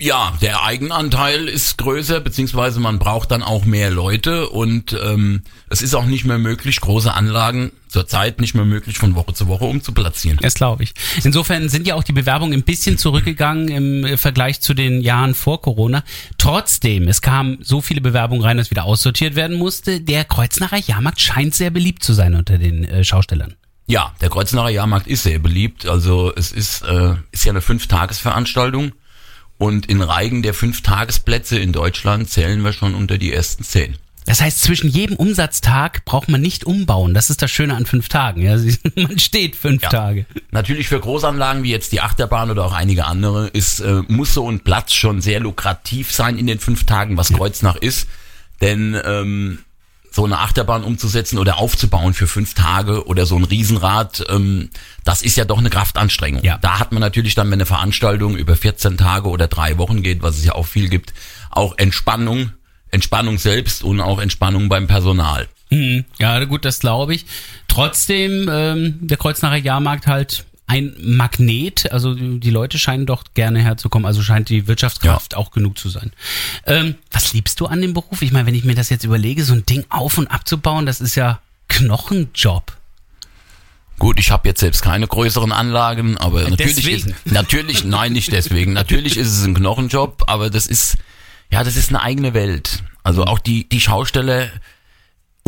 Ja, 0.00 0.32
der 0.40 0.62
Eigenanteil 0.62 1.48
ist 1.48 1.76
größer, 1.76 2.20
beziehungsweise 2.20 2.78
man 2.78 3.00
braucht 3.00 3.32
dann 3.32 3.42
auch 3.42 3.64
mehr 3.64 3.90
Leute 3.90 4.48
und 4.48 4.92
ähm, 4.92 5.42
es 5.70 5.82
ist 5.82 5.92
auch 5.94 6.04
nicht 6.04 6.24
mehr 6.24 6.38
möglich, 6.38 6.80
große 6.80 7.12
Anlagen 7.12 7.72
zurzeit 7.88 8.40
nicht 8.40 8.54
mehr 8.54 8.64
möglich 8.64 8.96
von 8.98 9.16
Woche 9.16 9.34
zu 9.34 9.48
Woche 9.48 9.64
umzuplatzieren. 9.64 10.38
Das 10.40 10.54
glaube 10.54 10.84
ich. 10.84 10.94
Insofern 11.24 11.68
sind 11.68 11.84
ja 11.88 11.96
auch 11.96 12.04
die 12.04 12.12
Bewerbungen 12.12 12.52
ein 12.52 12.62
bisschen 12.62 12.96
zurückgegangen 12.96 13.68
im 13.68 14.04
äh, 14.04 14.16
Vergleich 14.16 14.60
zu 14.60 14.72
den 14.72 15.00
Jahren 15.00 15.34
vor 15.34 15.60
Corona. 15.62 16.04
Trotzdem, 16.36 17.08
es 17.08 17.20
kamen 17.20 17.58
so 17.62 17.80
viele 17.80 18.00
Bewerbungen 18.00 18.44
rein, 18.44 18.56
dass 18.56 18.70
wieder 18.70 18.84
aussortiert 18.84 19.34
werden 19.34 19.56
musste. 19.56 20.00
Der 20.00 20.24
Kreuznacher 20.24 20.78
Jahrmarkt 20.78 21.20
scheint 21.20 21.56
sehr 21.56 21.70
beliebt 21.70 22.04
zu 22.04 22.12
sein 22.12 22.36
unter 22.36 22.58
den 22.58 22.84
äh, 22.84 23.02
Schaustellern. 23.02 23.56
Ja, 23.88 24.14
der 24.20 24.28
Kreuznacher 24.28 24.68
Jahrmarkt 24.68 25.08
ist 25.08 25.24
sehr 25.24 25.40
beliebt. 25.40 25.86
Also 25.86 26.32
es 26.36 26.52
ist, 26.52 26.82
äh, 26.82 27.14
ist 27.32 27.44
ja 27.44 27.50
eine 27.50 27.62
Fünf-Tages-Veranstaltung. 27.62 28.92
Und 29.58 29.86
in 29.86 30.00
Reigen 30.00 30.42
der 30.42 30.54
Fünf-Tagesplätze 30.54 31.58
in 31.58 31.72
Deutschland 31.72 32.30
zählen 32.30 32.62
wir 32.62 32.72
schon 32.72 32.94
unter 32.94 33.18
die 33.18 33.32
ersten 33.32 33.64
zehn. 33.64 33.96
Das 34.24 34.42
heißt, 34.42 34.60
zwischen 34.60 34.90
jedem 34.90 35.16
Umsatztag 35.16 36.04
braucht 36.04 36.28
man 36.28 36.42
nicht 36.42 36.64
umbauen. 36.64 37.14
Das 37.14 37.30
ist 37.30 37.40
das 37.40 37.50
Schöne 37.50 37.74
an 37.74 37.86
fünf 37.86 38.08
Tagen. 38.10 38.42
Ja, 38.42 38.58
man 38.96 39.18
steht 39.18 39.56
fünf 39.56 39.82
Ja. 39.82 39.88
Tage. 39.88 40.26
Natürlich 40.50 40.86
für 40.88 41.00
Großanlagen 41.00 41.62
wie 41.62 41.70
jetzt 41.70 41.92
die 41.92 42.02
Achterbahn 42.02 42.50
oder 42.50 42.66
auch 42.66 42.74
einige 42.74 43.06
andere 43.06 43.48
ist 43.48 43.80
äh, 43.80 44.02
muss 44.06 44.34
so 44.34 44.48
ein 44.48 44.60
Platz 44.60 44.92
schon 44.92 45.22
sehr 45.22 45.40
lukrativ 45.40 46.12
sein 46.12 46.36
in 46.36 46.46
den 46.46 46.58
fünf 46.58 46.84
Tagen, 46.84 47.16
was 47.16 47.32
Kreuznach 47.32 47.76
ist. 47.76 48.06
Denn 48.60 49.00
ähm, 49.02 49.60
so 50.18 50.24
eine 50.24 50.40
Achterbahn 50.40 50.82
umzusetzen 50.82 51.38
oder 51.38 51.58
aufzubauen 51.58 52.12
für 52.12 52.26
fünf 52.26 52.54
Tage 52.54 53.06
oder 53.06 53.24
so 53.24 53.36
ein 53.36 53.44
Riesenrad, 53.44 54.24
ähm, 54.28 54.68
das 55.04 55.22
ist 55.22 55.36
ja 55.36 55.44
doch 55.44 55.58
eine 55.58 55.70
Kraftanstrengung. 55.70 56.42
Ja. 56.42 56.58
Da 56.60 56.80
hat 56.80 56.90
man 56.90 57.00
natürlich 57.00 57.36
dann, 57.36 57.46
wenn 57.46 57.58
eine 57.58 57.66
Veranstaltung 57.66 58.36
über 58.36 58.56
14 58.56 58.96
Tage 58.96 59.28
oder 59.28 59.46
drei 59.46 59.78
Wochen 59.78 60.02
geht, 60.02 60.20
was 60.20 60.36
es 60.36 60.44
ja 60.44 60.56
auch 60.56 60.66
viel 60.66 60.88
gibt, 60.88 61.14
auch 61.50 61.78
Entspannung, 61.78 62.50
Entspannung 62.90 63.38
selbst 63.38 63.84
und 63.84 64.00
auch 64.00 64.18
Entspannung 64.18 64.68
beim 64.68 64.88
Personal. 64.88 65.46
Mhm. 65.70 66.04
Ja, 66.18 66.42
gut, 66.46 66.64
das 66.64 66.80
glaube 66.80 67.14
ich. 67.14 67.24
Trotzdem, 67.68 68.48
ähm, 68.50 68.98
der 69.00 69.18
Kreuznacher 69.18 69.54
Jahrmarkt 69.54 70.08
halt 70.08 70.46
ein 70.68 70.94
Magnet. 71.00 71.90
Also 71.90 72.14
die 72.14 72.50
Leute 72.50 72.78
scheinen 72.78 73.06
doch 73.06 73.24
gerne 73.34 73.60
herzukommen. 73.60 74.06
Also 74.06 74.22
scheint 74.22 74.50
die 74.50 74.68
Wirtschaftskraft 74.68 75.34
auch 75.34 75.50
genug 75.50 75.78
zu 75.78 75.88
sein. 75.88 76.12
Ähm, 76.66 76.94
was 77.10 77.32
liebst 77.32 77.58
du 77.58 77.66
an 77.66 77.80
dem 77.80 77.94
Beruf? 77.94 78.22
Ich 78.22 78.30
meine, 78.30 78.46
wenn 78.46 78.54
ich 78.54 78.64
mir 78.64 78.74
das 78.74 78.90
jetzt 78.90 79.04
überlege, 79.04 79.42
so 79.42 79.54
ein 79.54 79.66
Ding 79.66 79.84
auf 79.88 80.18
und 80.18 80.28
abzubauen, 80.28 80.86
das 80.86 81.00
ist 81.00 81.16
ja 81.16 81.40
Knochenjob. 81.68 82.76
Gut, 83.98 84.20
ich 84.20 84.30
habe 84.30 84.46
jetzt 84.46 84.60
selbst 84.60 84.82
keine 84.82 85.08
größeren 85.08 85.50
Anlagen, 85.50 86.18
aber 86.18 86.48
natürlich 86.48 86.76
Deswegen. 86.76 87.10
ist 87.10 87.16
natürlich 87.32 87.84
nein, 87.84 88.12
nicht 88.12 88.30
deswegen. 88.30 88.72
Natürlich 88.72 89.16
ist 89.16 89.28
es 89.28 89.44
ein 89.44 89.54
Knochenjob, 89.54 90.24
aber 90.28 90.50
das 90.50 90.66
ist 90.66 90.96
ja, 91.50 91.64
das 91.64 91.76
ist 91.76 91.88
eine 91.88 92.02
eigene 92.02 92.34
Welt. 92.34 92.84
Also 93.02 93.24
auch 93.24 93.38
die 93.38 93.68
die 93.68 93.80
Schausteller 93.80 94.50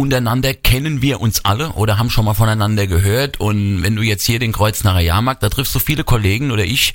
untereinander 0.01 0.55
kennen 0.55 1.03
wir 1.03 1.21
uns 1.21 1.45
alle 1.45 1.71
oder 1.73 1.99
haben 1.99 2.11
schon 2.11 2.25
mal 2.25 2.35
voneinander 2.35 2.87
gehört 2.87 3.39
und 3.41 3.83
wenn 3.83 3.97
du 3.97 4.03
jetzt 4.03 4.25
hier 4.25 4.39
den 4.39 4.53
Kreuznacher 4.53 5.01
Jahrmarkt, 5.01 5.43
da 5.43 5.49
triffst 5.49 5.75
du 5.75 5.79
viele 5.79 6.05
Kollegen 6.05 6.51
oder 6.51 6.65
ich, 6.65 6.95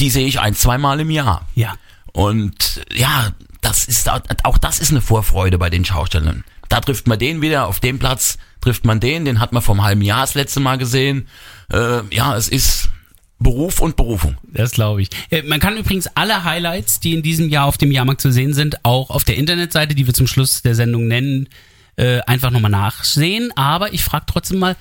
die 0.00 0.10
sehe 0.10 0.26
ich 0.26 0.40
ein, 0.40 0.54
zweimal 0.54 1.00
im 1.00 1.10
Jahr. 1.10 1.46
Ja. 1.54 1.74
Und 2.12 2.82
ja, 2.94 3.30
das 3.60 3.86
ist 3.86 4.10
auch 4.10 4.58
das 4.58 4.80
ist 4.80 4.90
eine 4.90 5.00
Vorfreude 5.00 5.58
bei 5.58 5.70
den 5.70 5.84
Schaustellern. 5.84 6.44
Da 6.68 6.80
trifft 6.80 7.06
man 7.06 7.18
den 7.18 7.42
wieder, 7.42 7.66
auf 7.66 7.80
dem 7.80 7.98
Platz 7.98 8.38
trifft 8.60 8.84
man 8.84 9.00
den, 9.00 9.24
den 9.24 9.40
hat 9.40 9.52
man 9.52 9.62
vom 9.62 9.82
halben 9.82 10.02
Jahr 10.02 10.22
das 10.22 10.34
letzte 10.34 10.60
Mal 10.60 10.78
gesehen. 10.78 11.28
Äh, 11.72 12.02
ja, 12.10 12.36
es 12.36 12.48
ist 12.48 12.90
Beruf 13.38 13.80
und 13.80 13.96
Berufung. 13.96 14.36
Das 14.44 14.70
glaube 14.72 15.02
ich. 15.02 15.10
Äh, 15.30 15.42
Man 15.42 15.60
kann 15.60 15.76
übrigens 15.76 16.08
alle 16.14 16.44
Highlights, 16.44 17.00
die 17.00 17.14
in 17.14 17.22
diesem 17.22 17.48
Jahr 17.48 17.66
auf 17.66 17.76
dem 17.76 17.90
Jahrmarkt 17.90 18.20
zu 18.20 18.32
sehen 18.32 18.54
sind, 18.54 18.84
auch 18.84 19.10
auf 19.10 19.24
der 19.24 19.36
Internetseite, 19.36 19.94
die 19.94 20.06
wir 20.06 20.14
zum 20.14 20.26
Schluss 20.26 20.62
der 20.62 20.74
Sendung 20.74 21.08
nennen, 21.08 21.48
äh, 21.96 22.20
einfach 22.20 22.50
nochmal 22.50 22.70
nachsehen. 22.70 23.52
Aber 23.56 23.92
ich 23.92 24.04
frage 24.04 24.26
trotzdem 24.26 24.58
mal, 24.58 24.76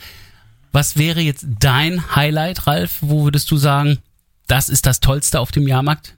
was 0.71 0.97
wäre 0.97 1.21
jetzt 1.21 1.45
dein 1.59 2.15
Highlight, 2.15 2.67
Ralf? 2.67 2.97
Wo 3.01 3.25
würdest 3.25 3.51
du 3.51 3.57
sagen, 3.57 3.99
das 4.47 4.69
ist 4.69 4.85
das 4.85 4.99
Tollste 4.99 5.39
auf 5.39 5.51
dem 5.51 5.67
Jahrmarkt? 5.67 6.15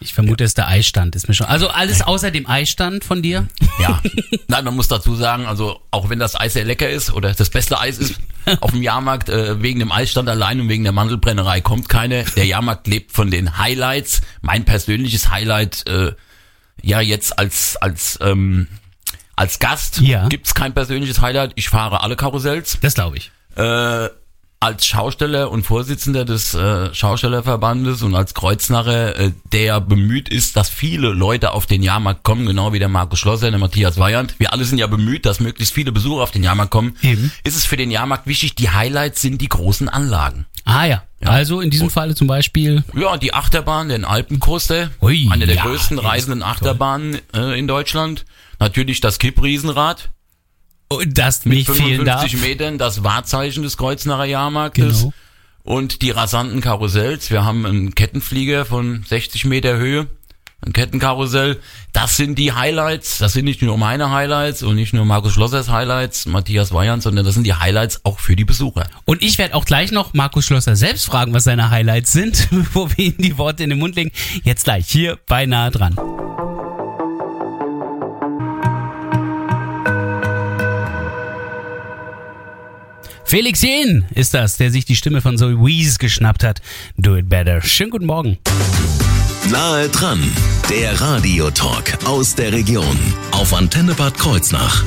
Ich 0.00 0.14
vermute, 0.14 0.44
es 0.44 0.50
ist 0.50 0.58
der 0.58 0.68
Eisstand, 0.68 1.16
ist 1.16 1.26
mir 1.26 1.34
schon. 1.34 1.48
Also 1.48 1.68
alles 1.68 2.02
außer 2.02 2.30
dem 2.30 2.48
Eisstand 2.48 3.04
von 3.04 3.20
dir? 3.20 3.48
Ja, 3.80 4.00
nein, 4.48 4.64
man 4.64 4.76
muss 4.76 4.86
dazu 4.86 5.16
sagen, 5.16 5.46
also 5.46 5.80
auch 5.90 6.08
wenn 6.08 6.20
das 6.20 6.38
Eis 6.38 6.52
sehr 6.52 6.64
lecker 6.64 6.88
ist 6.88 7.12
oder 7.12 7.32
das 7.32 7.50
beste 7.50 7.80
Eis 7.80 7.98
ist 7.98 8.14
auf 8.60 8.70
dem 8.70 8.82
Jahrmarkt, 8.82 9.28
äh, 9.28 9.60
wegen 9.60 9.80
dem 9.80 9.90
Eisstand 9.90 10.28
allein 10.28 10.60
und 10.60 10.68
wegen 10.68 10.84
der 10.84 10.92
Mandelbrennerei 10.92 11.60
kommt 11.60 11.88
keine. 11.88 12.24
Der 12.36 12.46
Jahrmarkt 12.46 12.86
lebt 12.86 13.12
von 13.12 13.30
den 13.30 13.58
Highlights. 13.58 14.20
Mein 14.40 14.64
persönliches 14.64 15.30
Highlight, 15.30 15.86
äh, 15.88 16.12
ja 16.80 17.00
jetzt 17.00 17.36
als 17.38 17.76
als 17.76 18.18
ähm, 18.22 18.68
als 19.38 19.58
Gast 19.58 20.00
Ja. 20.00 20.28
gibt's 20.28 20.54
kein 20.54 20.74
persönliches 20.74 21.20
Highlight. 21.20 21.52
Ich 21.54 21.68
fahre 21.68 22.02
alle 22.02 22.16
Karussells. 22.16 22.78
Das 22.80 22.94
glaube 22.94 23.16
ich. 23.16 23.30
Äh, 23.56 24.08
als 24.60 24.86
Schausteller 24.86 25.50
und 25.50 25.62
Vorsitzender 25.62 26.24
des 26.24 26.52
äh, 26.54 26.92
Schaustellerverbandes 26.92 28.02
und 28.02 28.14
als 28.14 28.34
Kreuznacher, 28.34 29.16
äh, 29.16 29.32
der 29.52 29.80
bemüht 29.80 30.28
ist, 30.28 30.56
dass 30.56 30.68
viele 30.68 31.10
Leute 31.10 31.52
auf 31.52 31.66
den 31.66 31.82
Jahrmarkt 31.82 32.24
kommen, 32.24 32.44
genau 32.44 32.72
wie 32.72 32.80
der 32.80 32.88
Markus 32.88 33.20
Schlosser, 33.20 33.50
der 33.50 33.60
Matthias 33.60 33.98
Weyand. 33.98 34.34
Wir 34.38 34.52
alle 34.52 34.64
sind 34.64 34.78
ja 34.78 34.88
bemüht, 34.88 35.26
dass 35.26 35.38
möglichst 35.38 35.74
viele 35.74 35.92
Besucher 35.92 36.22
auf 36.22 36.32
den 36.32 36.42
Jahrmarkt 36.42 36.72
kommen. 36.72 36.96
Eben. 37.02 37.30
Ist 37.44 37.56
es 37.56 37.64
für 37.64 37.76
den 37.76 37.92
Jahrmarkt 37.92 38.26
wichtig, 38.26 38.56
die 38.56 38.70
Highlights 38.70 39.22
sind 39.22 39.40
die 39.40 39.48
großen 39.48 39.88
Anlagen. 39.88 40.46
Ah 40.64 40.84
ja. 40.84 41.02
Ja. 41.20 41.30
Also 41.30 41.60
in 41.60 41.70
diesem 41.70 41.90
Falle 41.90 42.14
zum 42.14 42.26
Beispiel. 42.26 42.84
Ja, 42.94 43.16
die 43.16 43.34
Achterbahn, 43.34 43.88
den 43.88 44.04
Alpencoaster, 44.04 44.90
Ui, 45.00 45.28
eine 45.30 45.46
der 45.46 45.56
ja, 45.56 45.62
größten 45.62 45.98
reisenden. 45.98 46.42
Achterbahnen 46.42 47.18
äh, 47.34 47.58
in 47.58 47.66
Deutschland. 47.66 48.24
Natürlich 48.60 49.00
das 49.00 49.18
Kipp-Riesenrad. 49.18 50.10
Oh, 50.90 51.02
Das 51.06 51.44
mit 51.44 51.58
nicht 51.58 51.68
darf. 51.68 51.76
55 51.76 52.40
Metern, 52.40 52.78
das 52.78 53.04
Wahrzeichen 53.04 53.62
des 53.62 53.76
Kreuznacher 53.76 54.24
Jahrmarktes. 54.24 55.00
Genau. 55.00 55.12
Und 55.64 56.00
die 56.00 56.10
rasanten 56.10 56.60
Karussells. 56.62 57.30
Wir 57.30 57.44
haben 57.44 57.66
einen 57.66 57.94
Kettenflieger 57.94 58.64
von 58.64 59.04
60 59.06 59.44
Meter 59.44 59.76
Höhe, 59.76 60.06
ein 60.64 60.72
Kettenkarussell. 60.72 61.58
Das 61.92 62.16
sind 62.16 62.38
die 62.38 62.52
Highlights. 62.52 63.18
Das 63.18 63.34
sind 63.34 63.44
nicht 63.44 63.60
nur 63.60 63.76
meine 63.76 64.10
Highlights 64.10 64.62
und 64.62 64.76
nicht 64.76 64.94
nur 64.94 65.04
Markus 65.04 65.34
Schlossers 65.34 65.68
Highlights, 65.68 66.24
Matthias 66.24 66.72
Weyand, 66.72 67.02
sondern 67.02 67.26
das 67.26 67.34
sind 67.34 67.44
die 67.44 67.52
Highlights 67.54 68.00
auch 68.04 68.18
für 68.18 68.34
die 68.34 68.46
Besucher. 68.46 68.88
Und 69.04 69.22
ich 69.22 69.36
werde 69.36 69.54
auch 69.54 69.66
gleich 69.66 69.92
noch 69.92 70.14
Markus 70.14 70.46
Schlosser 70.46 70.74
selbst 70.74 71.04
fragen, 71.04 71.34
was 71.34 71.44
seine 71.44 71.68
Highlights 71.68 72.12
sind, 72.12 72.48
bevor 72.50 72.90
wir 72.96 73.04
ihm 73.04 73.16
die 73.18 73.36
Worte 73.36 73.62
in 73.62 73.70
den 73.70 73.78
Mund 73.78 73.94
legen. 73.94 74.10
Jetzt 74.44 74.64
gleich 74.64 74.86
hier 74.88 75.18
bei 75.26 75.44
Nahe 75.44 75.70
dran. 75.70 75.96
Felix 83.28 83.60
Jen 83.60 84.06
ist 84.14 84.32
das, 84.32 84.56
der 84.56 84.70
sich 84.70 84.86
die 84.86 84.96
Stimme 84.96 85.20
von 85.20 85.36
Zoe 85.36 85.62
Wees 85.62 85.98
geschnappt 85.98 86.42
hat. 86.42 86.62
Do 86.96 87.14
it 87.14 87.28
better. 87.28 87.60
Schönen 87.60 87.90
guten 87.90 88.06
Morgen. 88.06 88.38
Nahe 89.50 89.90
dran, 89.90 90.32
der 90.70 90.98
Radiotalk 90.98 92.06
aus 92.06 92.34
der 92.34 92.54
Region 92.54 92.98
auf 93.32 93.52
Antenne 93.52 93.92
Bad 93.92 94.16
Kreuznach. 94.16 94.82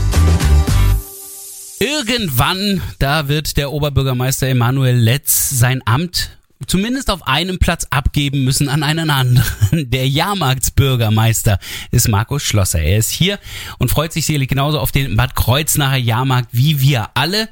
Irgendwann, 1.80 2.82
da 2.98 3.28
wird 3.28 3.58
der 3.58 3.72
Oberbürgermeister 3.72 4.48
Emanuel 4.48 4.96
Letz 4.96 5.52
sein 5.52 5.84
Amt 5.86 6.32
zumindest 6.66 7.12
auf 7.12 7.28
einem 7.28 7.60
Platz 7.60 7.86
abgeben 7.92 8.44
müssen 8.44 8.70
an 8.70 8.82
einen 8.82 9.12
anderen. 9.12 9.44
Der 9.92 10.08
Jahrmarktsbürgermeister 10.08 11.60
ist 11.92 12.08
Markus 12.08 12.42
Schlosser. 12.42 12.80
Er 12.82 12.98
ist 12.98 13.12
hier 13.12 13.40
und 13.78 13.90
freut 13.90 14.14
sich 14.14 14.26
sicherlich 14.26 14.48
genauso 14.50 14.80
auf 14.80 14.92
den 14.92 15.16
Bad 15.16 15.36
Kreuznacher 15.36 15.98
Jahrmarkt 15.98 16.50
wie 16.54 16.80
wir 16.82 17.10
alle. 17.14 17.48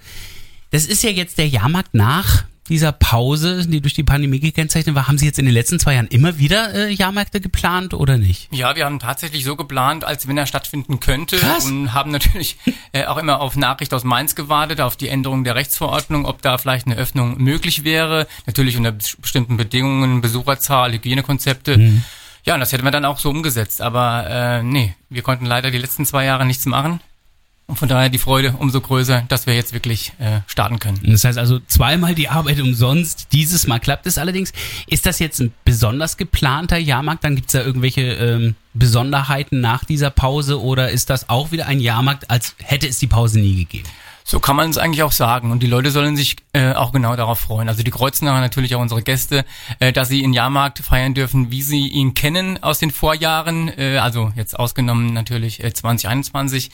Das 0.71 0.85
ist 0.85 1.03
ja 1.03 1.09
jetzt 1.09 1.37
der 1.37 1.47
Jahrmarkt 1.47 1.93
nach 1.93 2.43
dieser 2.67 2.91
Pause, 2.91 3.65
die 3.67 3.81
durch 3.81 3.95
die 3.95 4.03
Pandemie 4.03 4.39
gekennzeichnet 4.39 4.93
war. 4.93 5.07
Haben 5.07 5.17
Sie 5.17 5.25
jetzt 5.25 5.39
in 5.39 5.45
den 5.45 5.53
letzten 5.55 5.79
zwei 5.79 5.95
Jahren 5.95 6.05
immer 6.07 6.37
wieder 6.37 6.71
äh, 6.75 6.91
Jahrmärkte 6.93 7.41
geplant 7.41 7.95
oder 7.95 8.19
nicht? 8.19 8.47
Ja, 8.53 8.75
wir 8.75 8.85
haben 8.85 8.99
tatsächlich 8.99 9.43
so 9.43 9.55
geplant, 9.55 10.03
als 10.03 10.27
wenn 10.27 10.37
er 10.37 10.45
stattfinden 10.45 10.99
könnte 10.99 11.37
Krass. 11.37 11.65
und 11.65 11.93
haben 11.95 12.11
natürlich 12.11 12.57
äh, 12.91 13.05
auch 13.05 13.17
immer 13.17 13.41
auf 13.41 13.55
Nachricht 13.55 13.91
aus 13.91 14.03
Mainz 14.03 14.35
gewartet, 14.35 14.81
auf 14.81 14.95
die 14.95 15.07
Änderung 15.09 15.43
der 15.43 15.55
Rechtsverordnung, 15.55 16.25
ob 16.27 16.43
da 16.43 16.59
vielleicht 16.59 16.85
eine 16.85 16.95
Öffnung 16.95 17.41
möglich 17.41 17.83
wäre. 17.83 18.27
Natürlich 18.45 18.77
unter 18.77 18.91
bes- 18.91 19.19
bestimmten 19.19 19.57
Bedingungen, 19.57 20.21
Besucherzahl, 20.21 20.93
Hygienekonzepte. 20.93 22.01
Ja, 22.45 22.53
und 22.53 22.59
das 22.59 22.71
hätten 22.71 22.83
wir 22.85 22.91
dann 22.91 23.05
auch 23.05 23.17
so 23.17 23.31
umgesetzt. 23.31 23.81
Aber 23.81 24.27
äh, 24.29 24.61
nee, 24.63 24.93
wir 25.09 25.23
konnten 25.23 25.47
leider 25.47 25.71
die 25.71 25.79
letzten 25.79 26.05
zwei 26.05 26.25
Jahre 26.25 26.45
nichts 26.45 26.67
machen. 26.67 26.99
Und 27.69 27.75
von 27.75 27.87
daher 27.87 28.09
die 28.09 28.17
Freude 28.17 28.55
umso 28.57 28.81
größer, 28.81 29.25
dass 29.27 29.45
wir 29.45 29.53
jetzt 29.53 29.73
wirklich 29.73 30.11
äh, 30.17 30.39
starten 30.47 30.79
können. 30.79 31.01
Das 31.03 31.23
heißt 31.23 31.37
also 31.37 31.59
zweimal 31.67 32.15
die 32.15 32.27
Arbeit 32.27 32.59
umsonst. 32.59 33.27
Dieses 33.31 33.67
Mal 33.67 33.79
klappt 33.79 34.07
es 34.07 34.17
allerdings. 34.17 34.53
Ist 34.87 35.05
das 35.05 35.19
jetzt 35.19 35.39
ein 35.39 35.53
besonders 35.65 36.17
geplanter 36.17 36.79
Jahrmarkt? 36.79 37.23
Dann 37.23 37.35
gibt 37.35 37.49
es 37.49 37.51
da 37.51 37.61
irgendwelche 37.61 38.01
ähm, 38.01 38.55
Besonderheiten 38.73 39.61
nach 39.61 39.85
dieser 39.85 40.09
Pause 40.09 40.59
oder 40.59 40.89
ist 40.89 41.11
das 41.11 41.29
auch 41.29 41.51
wieder 41.51 41.67
ein 41.67 41.79
Jahrmarkt, 41.79 42.31
als 42.31 42.55
hätte 42.57 42.87
es 42.87 42.97
die 42.97 43.05
Pause 43.05 43.39
nie 43.39 43.57
gegeben? 43.57 43.87
So 44.29 44.39
kann 44.39 44.55
man 44.55 44.69
es 44.69 44.77
eigentlich 44.77 45.01
auch 45.01 45.11
sagen. 45.11 45.49
Und 45.49 45.63
die 45.63 45.65
Leute 45.65 45.89
sollen 45.89 46.15
sich 46.15 46.35
äh, 46.53 46.73
auch 46.73 46.91
genau 46.91 47.15
darauf 47.15 47.39
freuen. 47.39 47.67
Also 47.67 47.81
die 47.81 47.89
Kreuznacher, 47.89 48.39
natürlich 48.39 48.75
auch 48.75 48.79
unsere 48.79 49.01
Gäste, 49.01 49.43
äh, 49.79 49.91
dass 49.91 50.07
sie 50.07 50.21
in 50.21 50.33
Jahrmarkt 50.33 50.77
feiern 50.77 51.15
dürfen, 51.15 51.49
wie 51.49 51.63
sie 51.63 51.87
ihn 51.87 52.13
kennen 52.13 52.61
aus 52.61 52.77
den 52.77 52.91
Vorjahren. 52.91 53.75
Äh, 53.75 53.97
also 53.97 54.31
jetzt 54.35 54.59
ausgenommen 54.59 55.13
natürlich 55.13 55.63
äh, 55.63 55.73
2021. 55.73 56.69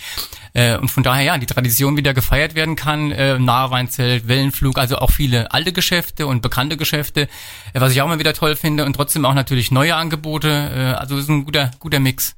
Äh, 0.52 0.76
und 0.80 0.92
von 0.92 1.02
daher, 1.02 1.24
ja, 1.24 1.38
die 1.38 1.46
Tradition 1.46 1.96
wieder 1.96 2.14
gefeiert 2.14 2.56
werden 2.56 2.76
kann. 2.76 3.14
Äh, 3.14 3.40
Nahweinzelt, 3.40 4.28
Wellenflug, 4.28 4.78
also 4.78 4.98
auch 4.98 5.12
viele 5.12 5.54
alte 5.54 5.72
Geschäfte 5.72 6.28
und 6.28 6.42
bekannte 6.42 6.76
Geschäfte, 6.76 7.30
äh, 7.72 7.80
was 7.80 7.94
ich 7.94 8.02
auch 8.02 8.08
mal 8.10 8.20
wieder 8.20 8.34
toll 8.34 8.58
finde. 8.58 8.84
Und 8.84 8.98
trotzdem 8.98 9.24
auch 9.24 9.34
natürlich 9.34 9.72
neue 9.72 9.96
Angebote. 9.96 10.50
Äh, 10.50 11.00
also 11.00 11.16
ist 11.16 11.30
ein 11.30 11.46
guter, 11.46 11.72
guter 11.80 12.02
Mix. 12.02 12.36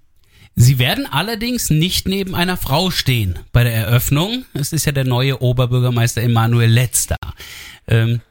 Sie 0.60 0.80
werden 0.80 1.06
allerdings 1.06 1.70
nicht 1.70 2.08
neben 2.08 2.34
einer 2.34 2.58
Frau 2.58 2.90
stehen 2.90 3.38
bei 3.52 3.64
der 3.64 3.76
Eröffnung. 3.76 4.44
Es 4.56 4.74
ist 4.74 4.86
ja 4.86 4.92
der 4.92 5.04
neue 5.04 5.40
Oberbürgermeister 5.40 6.24
Emanuel 6.24 6.68
Letzter. 6.68 7.18
Ähm, 7.88 8.22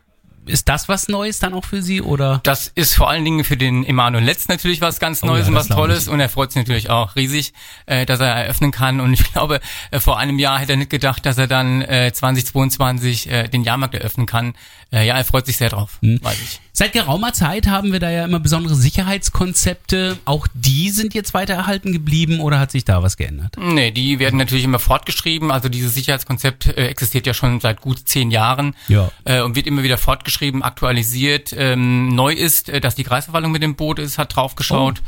ist 0.44 0.68
das 0.68 0.88
was 0.88 1.06
Neues 1.06 1.38
dann 1.38 1.54
auch 1.54 1.64
für 1.64 1.82
Sie 1.82 2.02
oder? 2.02 2.40
Das 2.42 2.72
ist 2.74 2.94
vor 2.94 3.08
allen 3.10 3.24
Dingen 3.24 3.44
für 3.44 3.56
den 3.56 3.84
Emanuel 3.84 4.24
Letz 4.24 4.48
natürlich 4.48 4.80
was 4.80 4.98
ganz 4.98 5.22
Oh 5.22 5.26
Neues 5.26 5.46
ja, 5.46 5.50
und 5.50 5.54
was 5.54 5.68
Tolles 5.68 6.06
ich. 6.06 6.12
und 6.12 6.18
er 6.18 6.28
freut 6.28 6.50
sich 6.50 6.60
natürlich 6.60 6.90
auch 6.90 7.14
riesig, 7.14 7.52
äh, 7.86 8.06
dass 8.06 8.18
er 8.18 8.26
eröffnen 8.26 8.72
kann 8.72 8.98
und 8.98 9.12
ich 9.12 9.22
glaube, 9.32 9.60
äh, 9.92 10.00
vor 10.00 10.18
einem 10.18 10.40
Jahr 10.40 10.58
hätte 10.58 10.72
er 10.72 10.78
nicht 10.78 10.90
gedacht, 10.90 11.26
dass 11.26 11.38
er 11.38 11.46
dann 11.46 11.82
äh, 11.82 12.12
2022 12.12 13.30
äh, 13.30 13.48
den 13.48 13.62
Jahrmarkt 13.62 13.94
eröffnen 13.94 14.26
kann. 14.26 14.54
Äh, 14.92 15.06
ja, 15.06 15.16
er 15.16 15.24
freut 15.24 15.46
sich 15.46 15.56
sehr 15.56 15.68
drauf, 15.70 15.98
Hm. 16.00 16.20
weiß 16.22 16.40
ich. 16.40 16.60
Seit 16.72 16.92
geraumer 16.92 17.32
Zeit 17.32 17.66
haben 17.66 17.92
wir 17.92 17.98
da 18.00 18.10
ja 18.10 18.24
immer 18.24 18.38
besondere 18.38 18.74
Sicherheitskonzepte. 18.74 20.18
Auch 20.24 20.46
die 20.54 20.90
sind 20.90 21.14
jetzt 21.14 21.34
weiter 21.34 21.54
erhalten 21.54 21.92
geblieben 21.92 22.40
oder 22.40 22.58
hat 22.58 22.70
sich 22.70 22.84
da 22.84 23.02
was 23.02 23.16
geändert? 23.16 23.56
Nee, 23.58 23.90
die 23.90 24.18
werden 24.18 24.36
natürlich 24.38 24.64
immer 24.64 24.78
fortgeschrieben. 24.78 25.50
Also 25.50 25.68
dieses 25.68 25.94
Sicherheitskonzept 25.94 26.66
äh, 26.66 26.86
existiert 26.88 27.26
ja 27.26 27.34
schon 27.34 27.60
seit 27.60 27.80
gut 27.80 28.00
zehn 28.08 28.30
Jahren 28.30 28.74
Ja. 28.88 29.10
äh, 29.24 29.40
und 29.42 29.56
wird 29.56 29.66
immer 29.66 29.82
wieder 29.82 29.98
fortgeschrieben, 29.98 30.62
aktualisiert. 30.62 31.54
Ähm, 31.56 32.14
neu 32.14 32.32
ist, 32.32 32.68
äh, 32.68 32.80
dass 32.80 32.94
die 32.94 33.04
Kreisverwaltung 33.04 33.52
mit 33.52 33.62
dem 33.62 33.74
Boot 33.76 33.98
ist, 33.98 34.18
hat 34.18 34.36
draufgeschaut. 34.36 34.98
Äh, 34.98 35.02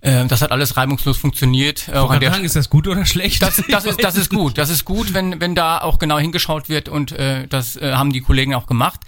das 0.00 0.42
hat 0.42 0.52
alles 0.52 0.76
reibungslos 0.76 1.16
funktioniert. 1.16 1.88
Äh, 1.88 1.92
an 1.92 2.20
der 2.20 2.30
Fragen, 2.30 2.44
ist 2.44 2.56
das 2.56 2.70
gut 2.70 2.86
oder 2.86 3.04
schlecht? 3.04 3.42
Das, 3.42 3.62
das, 3.68 3.84
ist, 3.86 4.02
das 4.02 4.16
ist 4.16 4.30
gut. 4.30 4.58
Das 4.58 4.70
ist 4.70 4.84
gut, 4.84 5.14
wenn, 5.14 5.40
wenn 5.40 5.54
da 5.54 5.78
auch 5.78 5.98
genau 5.98 6.18
hingeschaut 6.18 6.68
wird 6.68 6.88
und 6.88 7.12
äh, 7.12 7.46
das 7.48 7.76
äh, 7.76 7.92
haben 7.94 8.12
die 8.12 8.20
Kollegen 8.20 8.54
auch 8.54 8.66
gemacht. 8.66 9.00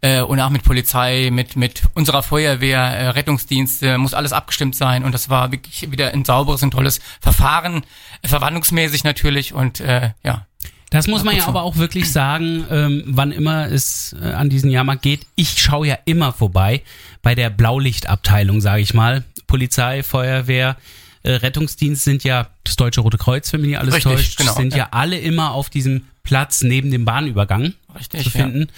Äh, 0.00 0.20
und 0.20 0.38
auch 0.40 0.50
mit 0.50 0.64
Polizei, 0.64 1.30
mit, 1.32 1.56
mit 1.56 1.82
unserer 1.94 2.22
Feuerwehr, 2.22 2.80
äh, 2.80 3.08
Rettungsdienste, 3.08 3.96
muss 3.96 4.12
alles 4.12 4.34
abgestimmt 4.34 4.76
sein. 4.76 5.02
Und 5.02 5.12
das 5.12 5.30
war 5.30 5.50
wirklich 5.50 5.90
wieder 5.90 6.12
ein 6.12 6.26
sauberes 6.26 6.62
und 6.62 6.72
tolles 6.72 7.00
Verfahren, 7.20 7.84
äh, 8.20 8.28
verwandlungsmäßig 8.28 9.04
natürlich 9.04 9.54
und 9.54 9.80
äh, 9.80 10.10
ja. 10.22 10.46
Das 10.90 11.08
muss 11.08 11.24
man 11.24 11.34
ja 11.34 11.48
aber 11.48 11.62
auch 11.62 11.76
wirklich 11.76 12.12
sagen, 12.12 12.66
ähm, 12.70 13.02
wann 13.06 13.32
immer 13.32 13.66
es 13.66 14.14
äh, 14.20 14.26
an 14.26 14.48
diesen 14.48 14.70
Jahrmarkt 14.70 15.02
geht. 15.02 15.26
Ich 15.34 15.60
schaue 15.60 15.88
ja 15.88 15.98
immer 16.04 16.32
vorbei 16.32 16.82
bei 17.24 17.34
der 17.34 17.50
Blaulichtabteilung, 17.50 18.60
sage 18.60 18.82
ich 18.82 18.94
mal. 18.94 19.24
Polizei, 19.48 20.04
Feuerwehr, 20.04 20.76
äh, 21.24 21.32
Rettungsdienst 21.32 22.04
sind 22.04 22.22
ja 22.22 22.48
das 22.62 22.76
Deutsche 22.76 23.00
Rote 23.00 23.18
Kreuz, 23.18 23.52
wenn 23.52 23.62
mich 23.62 23.70
nicht 23.70 23.78
alles 23.80 23.94
Richtig, 23.94 24.12
täuscht, 24.12 24.38
genau, 24.38 24.54
sind 24.54 24.72
ja. 24.72 24.78
ja. 24.78 24.88
alle 24.92 25.18
immer 25.18 25.50
auf 25.52 25.70
diesem 25.70 26.04
Platz 26.22 26.62
neben 26.62 26.90
dem 26.90 27.04
Bahnübergang 27.04 27.72
Richtig, 27.98 28.22
zu 28.22 28.30
finden. 28.30 28.68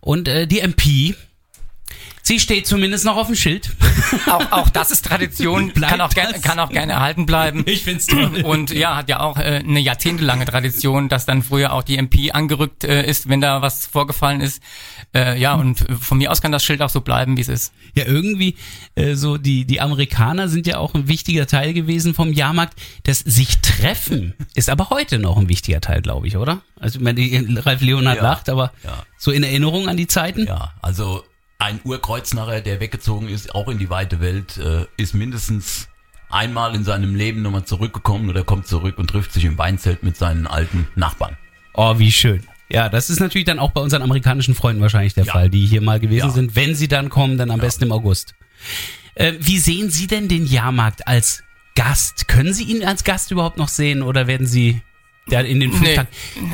Und 0.00 0.28
äh, 0.28 0.46
die 0.46 0.60
MP, 0.60 1.14
sie 2.22 2.40
steht 2.40 2.66
zumindest 2.66 3.04
noch 3.04 3.16
auf 3.16 3.26
dem 3.28 3.36
Schild. 3.36 3.70
Auch, 4.26 4.52
auch 4.52 4.68
das 4.70 4.90
ist 4.90 5.04
Tradition, 5.04 5.72
kann 5.80 6.00
auch, 6.00 6.10
gerne, 6.10 6.32
das? 6.34 6.42
kann 6.42 6.58
auch 6.58 6.70
gerne 6.70 6.92
erhalten 6.92 7.26
bleiben. 7.26 7.64
Ich 7.66 7.82
find's 7.82 8.06
toll. 8.06 8.42
Und 8.44 8.70
ja, 8.70 8.96
hat 8.96 9.08
ja 9.08 9.20
auch 9.20 9.36
äh, 9.38 9.62
eine 9.64 9.80
jahrzehntelange 9.80 10.44
Tradition, 10.44 11.08
dass 11.08 11.26
dann 11.26 11.42
früher 11.42 11.72
auch 11.72 11.82
die 11.82 11.96
MP 11.96 12.30
angerückt 12.32 12.84
äh, 12.84 13.04
ist, 13.06 13.28
wenn 13.28 13.40
da 13.40 13.62
was 13.62 13.86
vorgefallen 13.86 14.40
ist. 14.40 14.62
Äh, 15.14 15.38
ja, 15.40 15.54
und 15.54 15.84
von 16.00 16.18
mir 16.18 16.30
aus 16.30 16.40
kann 16.42 16.52
das 16.52 16.64
Schild 16.64 16.82
auch 16.82 16.88
so 16.90 17.00
bleiben, 17.00 17.36
wie 17.36 17.40
es 17.40 17.48
ist. 17.48 17.72
Ja, 17.94 18.04
irgendwie 18.04 18.56
äh, 18.94 19.14
so 19.14 19.38
die 19.38 19.64
die 19.64 19.80
Amerikaner 19.80 20.48
sind 20.48 20.66
ja 20.66 20.78
auch 20.78 20.94
ein 20.94 21.08
wichtiger 21.08 21.46
Teil 21.46 21.72
gewesen 21.72 22.14
vom 22.14 22.32
Jahrmarkt. 22.32 22.78
Das 23.04 23.20
sich 23.20 23.58
treffen 23.58 24.34
ist 24.54 24.68
aber 24.70 24.90
heute 24.90 25.18
noch 25.18 25.36
ein 25.36 25.48
wichtiger 25.48 25.80
Teil, 25.80 26.02
glaube 26.02 26.26
ich, 26.28 26.36
oder? 26.36 26.60
Also 26.78 26.98
ich 26.98 27.04
meine, 27.04 27.20
die- 27.20 27.56
Ralf 27.58 27.80
Leonhard 27.80 28.16
Ja, 28.18 28.22
lacht, 28.22 28.48
aber 28.48 28.72
ja. 28.84 29.02
so 29.18 29.30
in 29.30 29.42
Erinnerung 29.42 29.88
an 29.88 29.96
die 29.96 30.06
Zeiten. 30.06 30.46
Ja, 30.46 30.72
also 30.82 31.24
ein 31.58 31.80
Urkreuznacher, 31.84 32.60
der 32.60 32.80
weggezogen 32.80 33.28
ist, 33.28 33.54
auch 33.54 33.68
in 33.68 33.78
die 33.78 33.88
weite 33.90 34.20
Welt, 34.20 34.58
äh, 34.58 34.84
ist 34.96 35.14
mindestens 35.14 35.88
einmal 36.28 36.74
in 36.74 36.84
seinem 36.84 37.14
Leben 37.14 37.42
nochmal 37.42 37.64
zurückgekommen 37.64 38.28
oder 38.28 38.44
kommt 38.44 38.66
zurück 38.66 38.98
und 38.98 39.08
trifft 39.08 39.32
sich 39.32 39.44
im 39.44 39.56
Weinzelt 39.58 40.02
mit 40.02 40.16
seinen 40.16 40.46
alten 40.46 40.86
Nachbarn. 40.96 41.36
Oh, 41.74 41.98
wie 41.98 42.12
schön. 42.12 42.42
Ja, 42.68 42.88
das 42.88 43.10
ist 43.10 43.20
natürlich 43.20 43.44
dann 43.46 43.58
auch 43.60 43.70
bei 43.70 43.80
unseren 43.80 44.02
amerikanischen 44.02 44.54
Freunden 44.54 44.82
wahrscheinlich 44.82 45.14
der 45.14 45.24
Ja. 45.24 45.32
Fall, 45.32 45.48
die 45.50 45.64
hier 45.66 45.80
mal 45.82 46.00
gewesen 46.00 46.26
Ja. 46.28 46.32
sind. 46.32 46.56
Wenn 46.56 46.74
sie 46.74 46.88
dann 46.88 47.10
kommen, 47.10 47.38
dann 47.38 47.50
am 47.50 47.60
besten 47.60 47.84
im 47.84 47.92
August. 47.92 48.34
Äh, 49.14 49.34
wie 49.38 49.58
sehen 49.58 49.88
Sie 49.90 50.06
denn 50.08 50.28
den 50.28 50.46
Jahrmarkt 50.46 51.06
als 51.06 51.42
Gast? 51.74 52.26
Können 52.28 52.52
Sie 52.52 52.64
ihn 52.64 52.84
als 52.84 53.04
Gast 53.04 53.30
überhaupt 53.30 53.56
noch 53.56 53.68
sehen 53.68 54.02
oder 54.02 54.26
werden 54.26 54.46
Sie 54.46 54.82
ja, 55.28 55.40
in 55.40 55.60
den 55.60 55.70
fünf 55.70 55.82
Nee. 55.82 55.94
Tagen? 55.94 56.08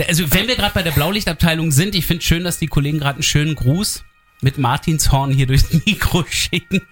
Also 0.06 0.30
wenn 0.32 0.48
wir 0.48 0.56
gerade 0.56 0.74
bei 0.74 0.82
der 0.82 0.92
Blaulichtabteilung 0.92 1.72
sind, 1.72 1.94
ich 1.94 2.04
finde 2.06 2.22
schön, 2.22 2.44
dass 2.44 2.58
die 2.58 2.66
Kollegen 2.68 2.98
gerade 2.98 3.16
einen 3.16 3.22
schönen 3.22 3.54
Gruß 3.54 4.04
mit 4.42 4.58
Martinshorn 4.58 5.30
hier 5.30 5.46
durchs 5.46 5.72
Mikro 5.86 6.24
schicken. 6.28 6.82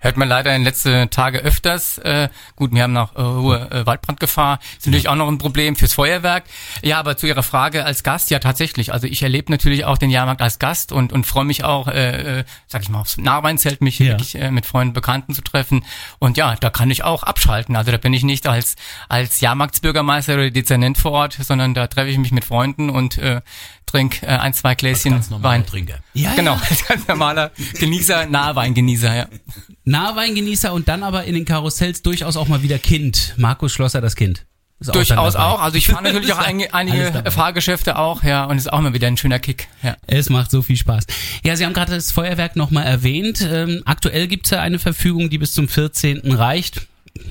Hört 0.00 0.16
man 0.16 0.28
leider 0.28 0.54
in 0.54 0.62
letzten 0.64 1.10
Tage 1.10 1.38
öfters. 1.38 1.98
Äh, 1.98 2.28
gut, 2.56 2.72
wir 2.72 2.82
haben 2.84 2.92
noch 2.92 3.16
äh, 3.16 3.20
hohe 3.22 3.70
äh, 3.70 3.84
Waldbrandgefahr. 3.86 4.60
Ist 4.78 4.86
natürlich 4.86 5.08
auch 5.08 5.16
noch 5.16 5.28
ein 5.28 5.38
Problem 5.38 5.74
fürs 5.76 5.92
Feuerwerk. 5.92 6.44
Ja, 6.82 6.98
aber 7.00 7.16
zu 7.16 7.26
Ihrer 7.26 7.42
Frage 7.42 7.84
als 7.84 8.02
Gast, 8.04 8.30
ja 8.30 8.38
tatsächlich. 8.38 8.92
Also 8.92 9.06
ich 9.08 9.22
erlebe 9.22 9.50
natürlich 9.50 9.84
auch 9.84 9.98
den 9.98 10.10
Jahrmarkt 10.10 10.40
als 10.40 10.58
Gast 10.58 10.92
und, 10.92 11.12
und 11.12 11.26
freue 11.26 11.44
mich 11.44 11.64
auch, 11.64 11.88
äh, 11.88 12.40
äh, 12.40 12.44
sag 12.68 12.82
ich 12.82 12.88
mal, 12.90 13.00
aufs 13.00 13.16
Nahweinzelt 13.18 13.80
mich 13.80 13.98
Ja. 13.98 14.06
wirklich 14.12 14.36
äh, 14.36 14.50
mit 14.50 14.66
Freunden, 14.66 14.92
Bekannten 14.92 15.34
zu 15.34 15.42
treffen. 15.42 15.84
Und 16.18 16.36
ja, 16.36 16.54
da 16.54 16.70
kann 16.70 16.90
ich 16.90 17.02
auch 17.02 17.22
abschalten. 17.24 17.74
Also 17.76 17.90
da 17.90 17.98
bin 17.98 18.12
ich 18.12 18.22
nicht 18.22 18.46
als, 18.46 18.76
als 19.08 19.40
Jahrmarktsbürgermeister 19.40 20.34
oder 20.34 20.50
Dezernent 20.50 20.98
vor 20.98 21.12
Ort, 21.12 21.32
sondern 21.40 21.74
da 21.74 21.86
treffe 21.88 22.08
ich 22.10 22.18
mich 22.18 22.30
mit 22.32 22.44
Freunden 22.44 22.88
und 22.90 23.18
äh, 23.18 23.40
trink 23.86 24.22
äh, 24.22 24.26
ein, 24.26 24.54
zwei 24.54 24.74
Gläschen 24.74 25.24
Wein. 25.42 25.66
Trinker. 25.66 25.98
Ja, 26.14 26.34
Genau, 26.36 26.54
als 26.68 26.86
ganz 26.86 27.08
normaler 27.08 27.50
Genießer, 27.80 28.26
Nahweingenießer, 28.26 29.16
ja. 29.16 29.26
Nahweingenießer 29.88 30.72
und 30.72 30.88
dann 30.88 31.02
aber 31.02 31.24
in 31.24 31.34
den 31.34 31.44
Karussells 31.44 32.02
durchaus 32.02 32.36
auch 32.36 32.48
mal 32.48 32.62
wieder 32.62 32.78
Kind. 32.78 33.34
Markus 33.36 33.72
Schlosser, 33.72 34.00
das 34.00 34.16
Kind. 34.16 34.44
Auch 34.86 34.92
Durchaus 34.92 35.34
auch. 35.34 35.60
Also 35.60 35.76
ich 35.76 35.88
fahre 35.88 36.04
natürlich 36.04 36.32
auch 36.32 36.38
einige, 36.46 36.72
Alles 36.72 36.94
einige. 36.94 37.30
Fahrgeschäfte 37.32 37.98
auch, 37.98 38.22
ja, 38.22 38.44
und 38.44 38.58
ist 38.58 38.72
auch 38.72 38.80
mal 38.80 38.94
wieder 38.94 39.08
ein 39.08 39.16
schöner 39.16 39.40
Kick. 39.40 39.66
Ja. 39.82 39.96
Es 40.06 40.30
macht 40.30 40.52
so 40.52 40.62
viel 40.62 40.76
Spaß. 40.76 41.04
Ja, 41.42 41.56
Sie 41.56 41.64
haben 41.64 41.72
gerade 41.72 41.94
das 41.94 42.12
Feuerwerk 42.12 42.54
nochmal 42.54 42.86
erwähnt. 42.86 43.40
Ähm, 43.50 43.82
aktuell 43.86 44.28
gibt 44.28 44.46
es 44.46 44.52
ja 44.52 44.60
eine 44.60 44.78
Verfügung, 44.78 45.30
die 45.30 45.38
bis 45.38 45.52
zum 45.52 45.66
14. 45.66 46.32
reicht. 46.32 46.86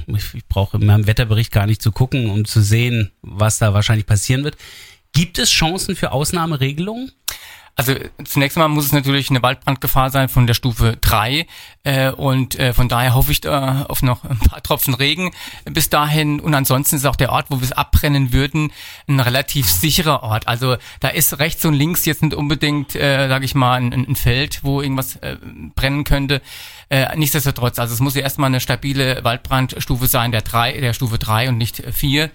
Ich, 0.08 0.34
ich 0.34 0.46
brauche 0.48 0.78
in 0.78 0.86
meinem 0.86 1.08
Wetterbericht 1.08 1.54
gar 1.54 1.68
nicht 1.68 1.82
zu 1.82 1.94
gucken, 1.94 2.30
um 2.30 2.44
zu 2.44 2.62
sehen, 2.62 3.12
was 3.22 3.60
da 3.60 3.74
wahrscheinlich 3.74 4.06
passieren 4.06 4.44
wird. 4.44 4.58
Gibt 5.14 5.40
es 5.40 5.50
Chancen 5.50 5.96
für 5.96 6.12
Ausnahmeregelungen? 6.12 7.14
Also 7.80 7.94
zunächst 8.24 8.58
mal 8.58 8.68
muss 8.70 8.86
es 8.86 8.92
natürlich 8.92 9.30
eine 9.30 9.44
Waldbrandgefahr 9.44 10.10
sein 10.10 10.30
von 10.30 10.48
der 10.48 10.56
Stufe 10.56 10.98
3 11.00 11.46
äh, 11.84 12.10
und 12.10 12.58
äh, 12.58 12.74
von 12.74 12.90
daher 12.90 13.14
hoffe 13.14 13.32
ich 13.32 13.40
da 13.40 13.84
auf 13.84 14.02
noch 14.02 14.24
ein 14.24 14.40
paar 14.40 14.64
Tropfen 14.64 14.96
Regen 14.96 15.32
bis 15.66 15.88
dahin 15.88 16.40
und 16.40 16.56
ansonsten 16.56 16.96
ist 16.96 17.06
auch 17.06 17.16
der 17.16 17.32
Ort, 17.32 17.46
wo 17.50 17.58
wir 17.58 17.64
es 17.64 17.74
abbrennen 17.74 18.34
würden, 18.34 18.72
ein 19.08 19.20
relativ 19.20 19.70
sicherer 19.70 20.24
Ort. 20.24 20.48
Also 20.48 20.78
da 21.02 21.10
ist 21.10 21.38
rechts 21.38 21.66
und 21.66 21.76
links 21.76 22.06
jetzt 22.06 22.24
nicht 22.24 22.34
unbedingt, 22.34 22.96
äh, 22.96 23.28
sage 23.28 23.46
ich 23.46 23.54
mal, 23.54 23.76
ein, 23.76 23.94
ein 23.94 24.16
Feld, 24.16 24.64
wo 24.64 24.82
irgendwas 24.82 25.18
äh, 25.18 25.38
brennen 25.76 26.04
könnte. 26.04 26.42
Äh, 26.90 27.16
nichtsdestotrotz, 27.16 27.78
also 27.78 27.94
es 27.94 28.00
muss 28.00 28.16
ja 28.16 28.24
erstmal 28.24 28.48
eine 28.48 28.60
stabile 28.60 29.24
Waldbrandstufe 29.24 30.08
sein, 30.08 30.32
der 30.32 30.42
drei, 30.42 30.72
der 30.80 30.94
Stufe 30.94 31.20
3 31.20 31.50
und 31.50 31.60
nicht 31.60 31.84
4. 31.92 32.32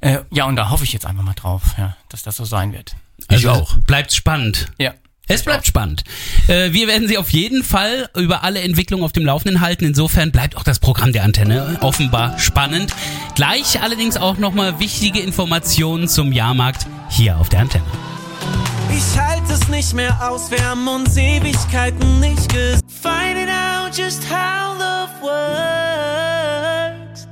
Äh, 0.00 0.18
ja, 0.30 0.44
und 0.44 0.56
da 0.56 0.68
hoffe 0.68 0.84
ich 0.84 0.92
jetzt 0.92 1.06
einfach 1.06 1.24
mal 1.24 1.32
drauf, 1.32 1.62
ja, 1.78 1.96
dass 2.10 2.22
das 2.22 2.36
so 2.36 2.44
sein 2.44 2.74
wird. 2.74 2.96
Also 3.26 3.50
auch. 3.50 3.76
Bleibt 3.78 4.12
spannend. 4.12 4.68
Ja. 4.78 4.94
Es 5.30 5.42
bleibt 5.42 5.66
spannend. 5.66 6.04
Äh, 6.46 6.72
wir 6.72 6.88
werden 6.88 7.06
Sie 7.06 7.18
auf 7.18 7.28
jeden 7.30 7.62
Fall 7.62 8.08
über 8.16 8.44
alle 8.44 8.62
Entwicklungen 8.62 9.04
auf 9.04 9.12
dem 9.12 9.26
Laufenden 9.26 9.60
halten. 9.60 9.84
Insofern 9.84 10.32
bleibt 10.32 10.56
auch 10.56 10.62
das 10.62 10.78
Programm 10.78 11.12
der 11.12 11.24
Antenne 11.24 11.76
offenbar 11.82 12.38
spannend. 12.38 12.94
Gleich 13.34 13.82
allerdings 13.82 14.16
auch 14.16 14.38
nochmal 14.38 14.80
wichtige 14.80 15.20
Informationen 15.20 16.08
zum 16.08 16.32
Jahrmarkt 16.32 16.86
hier 17.10 17.36
auf 17.36 17.50
der 17.50 17.60
Antenne. 17.60 17.84
Ich 18.90 19.18
halte 19.20 19.52
es 19.52 19.68
nicht 19.68 19.92
mehr 19.92 20.30
aus, 20.30 20.50
wir 20.50 20.64
haben 20.64 20.88
uns 20.88 21.14
Ewigkeiten 21.16 22.20
nicht 22.20 22.48
gesehen. 22.48 22.80
Finding 23.02 23.48
out 23.48 23.94
just 23.96 24.22
how 24.30 24.78
love 24.78 25.10
works. 25.20 27.28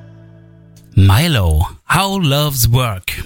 Milo, 0.94 1.66
How 1.88 2.18
Loves 2.22 2.70
Work. 2.72 3.24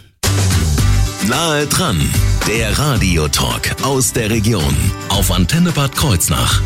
Nahe 1.27 1.66
dran, 1.66 2.01
der 2.46 2.79
Radiotalk 2.79 3.76
aus 3.83 4.12
der 4.12 4.31
Region 4.31 4.74
auf 5.09 5.31
Antenne 5.31 5.72
Bad 5.72 5.94
Kreuznach. 5.94 6.62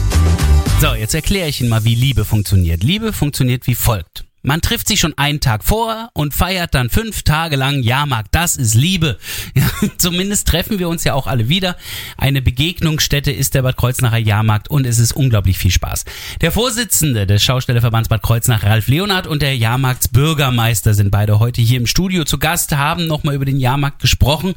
So, 0.81 0.95
jetzt 0.95 1.15
erkläre 1.15 1.49
ich 1.49 1.61
Ihnen 1.61 1.71
mal, 1.71 1.85
wie 1.85 1.95
Liebe 1.95 2.25
funktioniert. 2.25 2.83
Liebe 2.83 3.13
funktioniert 3.13 3.67
wie 3.67 3.75
folgt. 3.75 4.25
Man 4.47 4.61
trifft 4.61 4.89
sich 4.89 5.01
schon 5.01 5.17
einen 5.17 5.41
Tag 5.41 5.65
vor 5.65 6.11
und 6.13 6.35
feiert 6.35 6.75
dann 6.75 6.91
fünf 6.91 7.23
Tage 7.23 7.57
lang 7.57 7.83
Jahrmarkt. 7.83 8.35
Das 8.35 8.57
ist 8.57 8.75
Liebe. 8.75 9.19
Ja, 9.57 9.71
zumindest 9.99 10.49
treffen 10.49 10.79
wir 10.81 10.89
uns 10.89 11.05
ja 11.05 11.15
auch 11.15 11.27
alle 11.29 11.49
wieder. 11.49 11.77
Eine 12.17 12.43
Begegnungsstätte 12.43 13.31
ist 13.31 13.55
der 13.55 13.63
Bad 13.63 13.77
Kreuznacher 13.77 14.19
Jahrmarkt 14.19 14.69
und 14.69 14.85
es 14.85 14.99
ist 14.99 15.13
unglaublich 15.13 15.59
viel 15.59 15.71
Spaß. 15.71 16.05
Der 16.41 16.51
Vorsitzende 16.51 17.27
des 17.27 17.43
Schaustellerverbands 17.43 18.09
Bad 18.09 18.23
Kreuznach, 18.23 18.65
Ralf 18.65 18.89
Leonard, 18.89 19.27
und 19.27 19.43
der 19.43 19.57
Jahrmarktsbürgermeister 19.57 20.93
sind 20.93 21.11
beide 21.11 21.39
heute 21.39 21.63
hier 21.63 21.79
im 21.79 21.87
Studio 21.87 22.25
zu 22.25 22.39
Gast, 22.39 22.73
haben 22.73 23.07
nochmal 23.07 23.37
über 23.37 23.45
den 23.45 23.61
Jahrmarkt 23.61 24.01
gesprochen. 24.01 24.55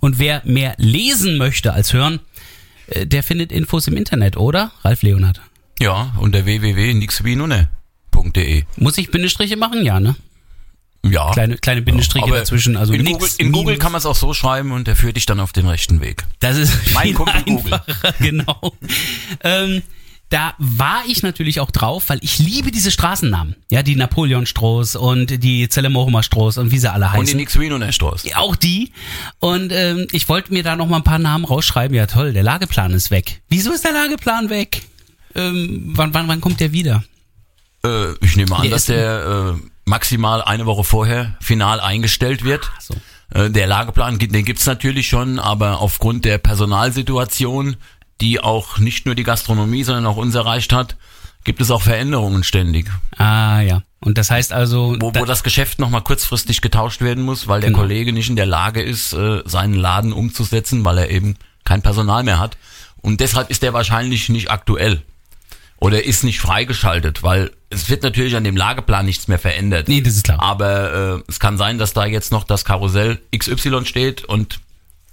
Und 0.00 0.18
wer 0.18 0.42
mehr 0.44 0.74
lesen 0.78 1.38
möchte 1.38 1.72
als 1.72 1.92
hören, 1.92 2.20
äh, 2.88 3.06
der 3.06 3.22
findet 3.22 3.52
Infos 3.52 3.86
im 3.86 3.96
Internet, 3.96 4.36
oder? 4.36 4.72
Ralf 4.82 5.02
Leonard. 5.02 5.40
Ja, 5.78 6.12
unter 6.18 6.44
www.nixwienunne.de. 8.20 8.64
Muss 8.76 8.98
ich 8.98 9.10
Bindestriche 9.10 9.56
machen? 9.56 9.84
Ja, 9.84 10.00
ne? 10.00 10.16
Ja. 11.02 11.30
Kleine, 11.32 11.56
kleine 11.56 11.82
Bindestriche 11.82 12.26
Aber 12.26 12.38
dazwischen. 12.38 12.76
Also 12.76 12.92
in 12.92 13.02
nix, 13.02 13.18
Google, 13.18 13.30
in 13.38 13.52
Google 13.52 13.78
kann 13.78 13.92
man 13.92 14.00
es 14.00 14.06
auch 14.06 14.16
so 14.16 14.34
schreiben 14.34 14.72
und 14.72 14.86
der 14.86 14.96
führt 14.96 15.16
dich 15.16 15.26
dann 15.26 15.40
auf 15.40 15.52
den 15.52 15.66
rechten 15.66 16.00
Weg. 16.00 16.24
Das 16.40 16.58
ist 16.58 16.72
Mein 16.94 17.14
Kumpel 17.14 17.42
Google. 17.44 17.80
genau. 18.20 18.74
ähm, 19.42 19.82
da 20.28 20.54
war 20.58 21.02
ich 21.08 21.22
natürlich 21.22 21.58
auch 21.58 21.70
drauf, 21.70 22.04
weil 22.08 22.18
ich 22.22 22.38
liebe 22.38 22.70
diese 22.70 22.90
Straßennamen. 22.90 23.56
Ja, 23.70 23.82
die 23.82 23.96
Napoleonstroß 23.96 24.96
und 24.96 25.42
die 25.42 25.68
Zellemohumer 25.68 26.22
Stroß 26.22 26.58
und 26.58 26.70
wie 26.70 26.78
sie 26.78 26.92
alle 26.92 27.06
Und 27.06 27.14
die 27.14 27.20
heißen. 27.20 27.36
Nixwienunne 27.36 27.92
Straße. 27.92 28.28
Ja, 28.28 28.36
auch 28.36 28.54
die. 28.54 28.92
Und 29.40 29.72
ähm, 29.72 30.06
ich 30.12 30.28
wollte 30.28 30.52
mir 30.52 30.62
da 30.62 30.76
noch 30.76 30.86
mal 30.86 30.98
ein 30.98 31.02
paar 31.02 31.18
Namen 31.18 31.46
rausschreiben. 31.46 31.96
Ja, 31.96 32.06
toll, 32.06 32.32
der 32.32 32.42
Lageplan 32.42 32.92
ist 32.92 33.10
weg. 33.10 33.40
Wieso 33.48 33.72
ist 33.72 33.84
der 33.84 33.92
Lageplan 33.92 34.50
weg? 34.50 34.82
Ähm, 35.34 35.92
wann, 35.94 36.12
wann, 36.12 36.28
wann 36.28 36.40
kommt 36.40 36.60
der 36.60 36.72
wieder? 36.72 37.02
Äh, 37.84 38.12
ich 38.20 38.36
nehme 38.36 38.54
an, 38.56 38.62
Der 38.62 38.70
dass 38.70 38.84
der 38.86 39.54
äh, 39.56 39.68
maximal 39.84 40.42
eine 40.42 40.66
Woche 40.66 40.84
vorher 40.84 41.34
final 41.40 41.80
eingestellt 41.80 42.44
wird. 42.44 42.70
so. 42.78 42.94
Äh, 43.32 43.50
der 43.50 43.66
Lageplan, 43.66 44.18
gibt- 44.18 44.34
den 44.34 44.44
gibt's 44.44 44.66
natürlich 44.66 45.08
schon, 45.08 45.38
aber 45.38 45.80
aufgrund 45.80 46.24
der 46.24 46.38
Personalsituation, 46.38 47.76
die 48.20 48.40
auch 48.40 48.78
nicht 48.78 49.06
nur 49.06 49.14
die 49.14 49.22
Gastronomie, 49.22 49.84
sondern 49.84 50.06
auch 50.06 50.16
uns 50.16 50.34
erreicht 50.34 50.72
hat, 50.72 50.96
gibt 51.44 51.60
es 51.60 51.70
auch 51.70 51.80
Veränderungen 51.82 52.44
ständig. 52.44 52.88
Ah 53.16 53.60
ja. 53.60 53.82
Und 54.00 54.18
das 54.18 54.30
heißt 54.30 54.52
also, 54.52 54.96
Wo, 54.98 55.12
wo 55.14 55.24
das 55.24 55.42
Geschäft 55.42 55.78
nochmal 55.78 56.02
kurzfristig 56.02 56.60
getauscht 56.60 57.00
werden 57.02 57.22
muss, 57.24 57.48
weil 57.48 57.60
der 57.60 57.70
Genau. 57.70 57.80
Kollege 57.82 58.12
nicht 58.12 58.28
in 58.30 58.36
der 58.36 58.46
Lage 58.46 58.82
ist, 58.82 59.12
äh, 59.12 59.42
seinen 59.44 59.74
Laden 59.74 60.12
umzusetzen, 60.12 60.84
weil 60.84 60.98
er 60.98 61.10
eben 61.10 61.36
kein 61.64 61.82
Personal 61.82 62.22
mehr 62.24 62.38
hat. 62.38 62.56
Und 63.02 63.20
deshalb 63.20 63.48
ist 63.50 63.62
er 63.62 63.72
wahrscheinlich 63.72 64.28
nicht 64.28 64.50
aktuell. 64.50 65.02
Oder 65.80 66.04
ist 66.04 66.24
nicht 66.24 66.40
freigeschaltet, 66.40 67.22
weil 67.22 67.50
es 67.70 67.88
wird 67.88 68.02
natürlich 68.02 68.36
an 68.36 68.44
dem 68.44 68.56
Lageplan 68.56 69.06
nichts 69.06 69.28
mehr 69.28 69.38
verändert. 69.38 69.88
Nee, 69.88 70.02
das 70.02 70.14
ist 70.14 70.24
klar. 70.24 70.40
Aber 70.40 71.16
äh, 71.16 71.22
es 71.26 71.40
kann 71.40 71.56
sein, 71.56 71.78
dass 71.78 71.94
da 71.94 72.04
jetzt 72.04 72.30
noch 72.32 72.44
das 72.44 72.66
Karussell 72.66 73.18
XY 73.34 73.86
steht 73.86 74.24
und 74.24 74.60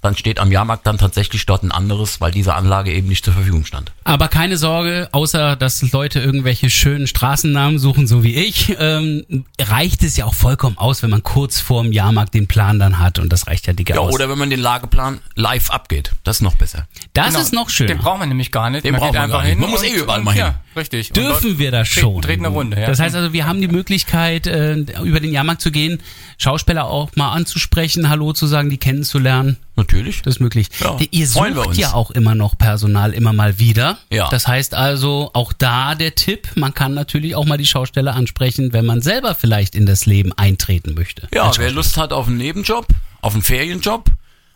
dann 0.07 0.15
steht 0.15 0.39
am 0.39 0.51
Jahrmarkt 0.51 0.87
dann 0.87 0.97
tatsächlich 0.97 1.45
dort 1.45 1.63
ein 1.63 1.71
anderes, 1.71 2.21
weil 2.21 2.31
diese 2.31 2.55
Anlage 2.55 2.93
eben 2.93 3.07
nicht 3.09 3.25
zur 3.25 3.33
Verfügung 3.33 3.65
stand. 3.65 3.91
Aber 4.05 4.29
keine 4.29 4.57
Sorge, 4.57 5.09
außer 5.11 5.55
dass 5.57 5.81
Leute 5.91 6.19
irgendwelche 6.21 6.69
schönen 6.69 7.07
Straßennamen 7.07 7.77
suchen, 7.77 8.07
so 8.07 8.23
wie 8.23 8.33
ich, 8.35 8.75
ähm, 8.79 9.45
reicht 9.59 10.03
es 10.03 10.15
ja 10.15 10.25
auch 10.25 10.33
vollkommen 10.33 10.77
aus, 10.77 11.03
wenn 11.03 11.09
man 11.09 11.23
kurz 11.23 11.59
vorm 11.59 11.91
Jahrmarkt 11.91 12.33
den 12.33 12.47
Plan 12.47 12.79
dann 12.79 12.99
hat 12.99 13.19
und 13.19 13.33
das 13.33 13.47
reicht 13.47 13.67
ja 13.67 13.73
dicke 13.73 13.93
Ja, 13.95 13.99
aus. 13.99 14.13
oder 14.13 14.29
wenn 14.29 14.37
man 14.37 14.49
den 14.49 14.61
Lageplan 14.61 15.19
live 15.35 15.69
abgeht. 15.71 16.11
Das 16.23 16.37
ist 16.37 16.41
noch 16.41 16.55
besser. 16.55 16.87
das 17.13 17.27
Genau. 17.29 17.39
ist 17.41 17.53
noch 17.53 17.69
schön. 17.69 17.87
Den 17.87 17.97
braucht 17.97 18.19
man 18.19 18.29
nämlich 18.29 18.51
gar 18.51 18.69
nicht. 18.69 18.85
Den 18.85 18.93
man 18.93 19.01
braucht 19.01 19.11
geht 19.11 19.19
man 19.19 19.23
einfach 19.25 19.39
gar 19.39 19.43
nicht. 19.43 19.51
hin. 19.51 19.59
Man 19.61 19.69
muss 19.71 19.83
eh 19.83 19.93
überall 19.93 20.21
mal 20.21 20.31
hin. 20.31 20.39
Ja, 20.39 20.55
richtig. 20.77 21.11
Dürfen 21.11 21.59
wir 21.59 21.71
das 21.71 21.87
schon? 21.89 22.21
Dreht 22.21 22.39
eine 22.39 22.47
Runde, 22.47 22.79
ja. 22.79 22.87
Das 22.87 22.99
heißt 22.99 23.13
also, 23.15 23.33
wir 23.33 23.45
haben 23.45 23.59
die 23.59 23.67
Möglichkeit, 23.67 24.47
äh, 24.47 24.75
über 25.03 25.19
den 25.19 25.33
Jahrmarkt 25.33 25.61
zu 25.61 25.69
gehen, 25.71 26.01
Schauspieler 26.37 26.85
auch 26.85 27.09
mal 27.15 27.31
anzusprechen, 27.33 28.09
Hallo 28.09 28.31
zu 28.31 28.47
sagen, 28.47 28.69
die 28.69 28.77
kennenzulernen. 28.77 29.57
Natürlich. 29.77 30.23
Das 30.23 30.35
ist 30.35 30.39
möglich. 30.39 30.69
Ja, 30.79 30.97
Ihr 31.11 31.27
sucht 31.27 31.77
ja 31.77 31.93
auch 31.93 32.09
immer 32.09 32.33
noch 32.33 32.57
Personal, 32.57 33.13
immer 33.13 33.31
mal 33.31 33.59
wieder. 33.59 33.99
Ja. 34.11 34.27
Das 34.29 34.47
heißt 34.47 34.73
also, 34.73 35.29
auch 35.33 35.53
da 35.53 35.93
der 35.93 36.15
Tipp, 36.15 36.49
man 36.55 36.73
kann 36.73 36.95
natürlich 36.95 37.35
auch 37.35 37.45
mal 37.45 37.59
die 37.59 37.67
Schausteller 37.67 38.15
ansprechen, 38.15 38.73
wenn 38.73 38.87
man 38.87 39.03
selber 39.03 39.35
vielleicht 39.35 39.75
in 39.75 39.85
das 39.85 40.07
Leben 40.07 40.33
eintreten 40.33 40.95
möchte. 40.95 41.27
Ja, 41.33 41.51
wer. 41.57 41.71
Lust 41.71 41.95
hat 41.95 42.11
auf 42.11 42.27
einen 42.27 42.37
Nebenjob, 42.37 42.87
auf 43.21 43.33
einen 43.33 43.43
Ferienjob, 43.43 44.09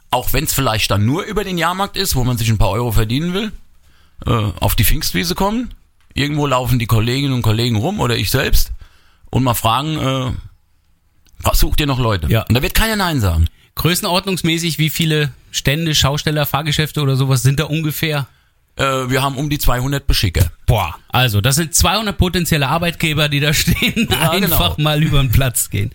auch 0.10 0.34
wenn 0.34 0.46
es 0.46 0.54
vielleicht 0.54 0.90
dann 0.90 1.06
nur 1.06 1.24
über 1.24 1.44
den 1.44 1.60
Jahrmarkt 1.60 1.98
ist, 1.98 2.16
wo 2.16 2.24
man 2.24 2.40
sich 2.40 2.50
ein 2.50 2.58
paar 2.58 2.72
Euro 2.72 2.92
verdienen 2.92 3.34
will, 3.36 3.52
äh, 4.26 4.52
auf 4.60 4.74
die 4.74 4.84
Pfingstwiese 4.84 5.36
kommen. 5.36 5.72
Irgendwo 6.16 6.48
laufen 6.48 6.80
die 6.80 6.88
Kolleginnen 6.88 7.34
und 7.34 7.44
Kollegen 7.44 7.76
rum 7.76 8.00
oder 8.00 8.18
ich 8.18 8.32
selbst 8.32 8.72
und 9.30 9.44
mal 9.44 9.54
fragen, 9.54 9.98
äh, 9.98 10.32
was 11.44 11.60
sucht 11.60 11.80
ihr 11.80 11.88
noch 11.88 12.00
Leute? 12.00 12.28
Ja. 12.28 12.42
Und 12.42 12.56
da 12.56 12.64
wird 12.64 12.74
keiner 12.74 12.96
Nein 12.96 13.22
sagen. 13.22 13.48
Größenordnungsmäßig, 13.82 14.78
wie 14.78 14.92
viele 14.92 15.32
Stände, 15.50 15.96
Schausteller, 15.96 16.46
Fahrgeschäfte 16.46 17.02
oder 17.02 17.16
sowas 17.16 17.42
sind 17.42 17.60
da 17.60 17.64
ungefähr? 17.64 18.28
Äh, 18.76 18.84
wir 19.10 19.24
haben 19.24 19.38
um 19.38 19.50
die 19.50 19.58
200 19.58 20.06
Beschicker. 20.06 20.52
Boah, 20.68 20.96
also 21.10 21.42
das 21.42 21.56
sind 21.56 21.74
200 21.74 22.16
potenzielle 22.16 22.68
Arbeitgeber, 22.68 23.28
die 23.28 23.40
da 23.40 23.54
stehen, 23.56 24.08
Ja, 24.12 24.30
einfach 24.30 24.76
genau. 24.78 24.90
mal 24.90 25.02
über 25.02 25.20
den 25.20 25.32
Platz 25.32 25.72
gehen. 25.72 25.92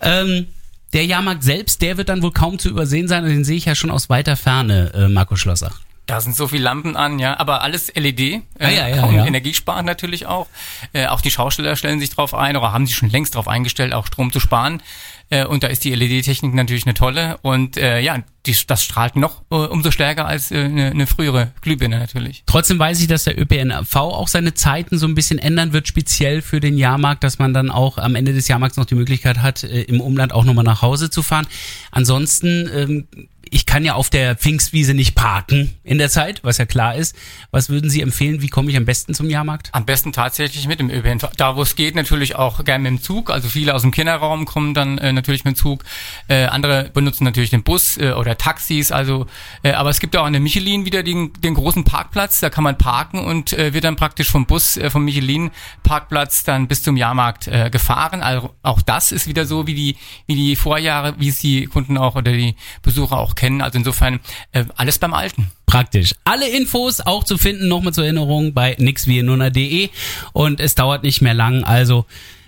Ähm, 0.00 0.46
der 0.92 1.04
Jahrmarkt 1.04 1.42
selbst, 1.42 1.82
der 1.82 1.96
wird 1.96 2.10
dann 2.10 2.22
wohl 2.22 2.30
kaum 2.30 2.60
zu 2.60 2.68
übersehen 2.68 3.08
sein, 3.08 3.24
und 3.24 3.30
den 3.30 3.44
sehe 3.44 3.56
ich 3.56 3.64
ja 3.64 3.74
schon 3.74 3.90
aus 3.90 4.08
weiter 4.08 4.36
Ferne, 4.36 4.92
äh, 4.94 5.08
Marco 5.08 5.34
Schlosser. 5.34 5.72
Da 6.06 6.20
sind 6.20 6.36
so 6.36 6.46
viele 6.46 6.62
Lampen 6.62 6.96
an, 6.96 7.18
ja, 7.18 7.38
aber 7.38 7.62
alles 7.62 7.92
LED, 7.94 8.20
äh, 8.20 8.40
Ah, 8.60 8.70
ja, 8.70 8.88
ja, 8.88 9.04
und 9.04 9.14
ja. 9.14 9.26
energiesparend 9.26 9.86
natürlich 9.86 10.26
auch. 10.26 10.46
Äh, 10.92 11.06
auch 11.06 11.20
die 11.20 11.32
Schausteller 11.32 11.74
stellen 11.74 11.98
sich 11.98 12.10
drauf 12.10 12.32
ein 12.32 12.56
oder 12.56 12.72
haben 12.72 12.86
sich 12.86 12.96
schon 12.96 13.10
längst 13.10 13.34
drauf 13.34 13.48
eingestellt, 13.48 13.92
auch 13.92 14.06
Strom 14.06 14.32
zu 14.32 14.38
sparen. 14.38 14.82
Äh, 15.28 15.44
und 15.44 15.64
da 15.64 15.66
ist 15.66 15.82
die 15.82 15.92
LED-Technik 15.92 16.54
natürlich 16.54 16.86
eine 16.86 16.94
tolle 16.94 17.38
und 17.42 17.76
äh, 17.76 17.98
ja, 17.98 18.22
die, 18.46 18.56
das 18.68 18.84
strahlt 18.84 19.16
noch 19.16 19.42
äh, 19.50 19.56
umso 19.56 19.90
stärker 19.90 20.26
als 20.26 20.52
äh, 20.52 20.58
eine, 20.58 20.90
eine 20.92 21.08
frühere 21.08 21.50
Glühbirne 21.62 21.98
natürlich. 21.98 22.44
Trotzdem 22.46 22.78
weiß 22.78 23.00
ich, 23.00 23.08
dass 23.08 23.24
der 23.24 23.36
ÖPNV 23.36 23.96
auch 23.96 24.28
seine 24.28 24.54
Zeiten 24.54 24.98
so 24.98 25.06
ein 25.08 25.16
bisschen 25.16 25.40
ändern 25.40 25.72
wird, 25.72 25.88
speziell 25.88 26.42
für 26.42 26.60
den 26.60 26.78
Jahrmarkt, 26.78 27.24
dass 27.24 27.40
man 27.40 27.52
dann 27.52 27.72
auch 27.72 27.98
am 27.98 28.14
Ende 28.14 28.32
des 28.34 28.46
Jahrmarkts 28.46 28.76
noch 28.76 28.84
die 28.84 28.94
Möglichkeit 28.94 29.38
hat, 29.38 29.64
äh, 29.64 29.82
im 29.82 30.00
Umland 30.00 30.32
auch 30.32 30.44
nochmal 30.44 30.64
nach 30.64 30.82
Hause 30.82 31.10
zu 31.10 31.24
fahren. 31.24 31.48
Ansonsten, 31.90 32.70
ähm, 32.72 33.08
ich 33.50 33.64
kann 33.64 33.84
ja 33.84 33.94
auf 33.94 34.10
der 34.10 34.34
Pfingstwiese 34.34 34.92
nicht 34.92 35.14
parken 35.14 35.74
in 35.84 35.98
der 35.98 36.10
Zeit, 36.10 36.42
was 36.42 36.58
ja 36.58 36.66
klar 36.66 36.96
ist. 36.96 37.14
Was 37.52 37.68
würden 37.68 37.88
Sie 37.90 38.00
empfehlen? 38.00 38.42
Wie 38.42 38.48
komme 38.48 38.70
ich 38.70 38.76
am 38.76 38.84
besten 38.84 39.14
zum 39.14 39.30
Jahrmarkt? 39.30 39.68
Am 39.72 39.86
besten 39.86 40.12
tatsächlich 40.12 40.66
mit 40.66 40.80
dem 40.80 40.90
ÖPNV. 40.90 41.30
Da, 41.36 41.54
wo 41.54 41.62
es 41.62 41.76
geht, 41.76 41.94
natürlich 41.94 42.34
auch 42.34 42.64
gerne 42.64 42.90
mit 42.90 43.00
dem 43.00 43.02
Zug. 43.02 43.30
Also 43.30 43.48
viele 43.48 43.74
aus 43.74 43.82
dem 43.82 43.92
Kinderraum 43.92 44.46
kommen 44.46 44.74
dann 44.74 44.98
äh, 44.98 45.12
natürlich 45.12 45.44
mit 45.44 45.54
dem 45.54 45.58
Zug. 45.58 45.84
Äh, 46.28 46.46
andere 46.46 46.90
benutzen 46.92 47.24
natürlich 47.24 47.50
den 47.50 47.62
Bus 47.62 47.96
äh, 47.98 48.12
oder 48.12 48.36
Taxis. 48.36 48.90
Also, 48.90 49.26
äh, 49.62 49.72
aber 49.72 49.90
es 49.90 50.00
gibt 50.00 50.16
auch 50.16 50.24
an 50.24 50.32
der 50.32 50.42
Michelin 50.42 50.84
wieder 50.84 51.04
den, 51.04 51.32
den 51.34 51.54
großen 51.54 51.84
Parkplatz. 51.84 52.40
Da 52.40 52.50
kann 52.50 52.64
man 52.64 52.78
parken 52.78 53.20
und 53.24 53.52
äh, 53.52 53.72
wird 53.72 53.84
dann 53.84 53.96
praktisch 53.96 54.30
vom 54.30 54.46
Bus, 54.46 54.76
äh, 54.76 54.90
vom 54.90 55.04
Michelin-Parkplatz 55.04 56.42
dann 56.42 56.66
bis 56.66 56.82
zum 56.82 56.96
Jahrmarkt 56.96 57.50
gefahren. 57.70 58.22
Also 58.22 58.54
auch 58.62 58.82
das 58.82 59.12
ist 59.12 59.28
wieder 59.28 59.46
so 59.46 59.66
wie 59.66 59.74
die 59.74 59.96
wie 60.26 60.34
die 60.34 60.56
Vorjahre, 60.56 61.14
wie 61.18 61.28
es 61.28 61.38
die 61.38 61.66
Kunden 61.66 61.96
auch 61.96 62.16
oder 62.16 62.32
die 62.32 62.56
Besucher 62.82 63.18
auch 63.18 63.35
kennen. 63.36 63.60
Also 63.60 63.78
insofern 63.78 64.20
äh, 64.52 64.64
alles 64.76 64.98
beim 64.98 65.14
Alten. 65.14 65.50
Praktisch. 65.66 66.14
Alle 66.24 66.48
Infos 66.48 67.00
auch 67.00 67.24
zu 67.24 67.38
finden, 67.38 67.68
nochmal 67.68 67.92
zur 67.92 68.04
Erinnerung 68.04 68.54
bei 68.54 68.76
nixwienuna.de 68.78 69.90
und 70.32 70.60
es 70.60 70.74
dauert 70.74 71.02
nicht 71.02 71.22
mehr 71.22 71.34
lang, 71.34 71.64
also 71.64 72.06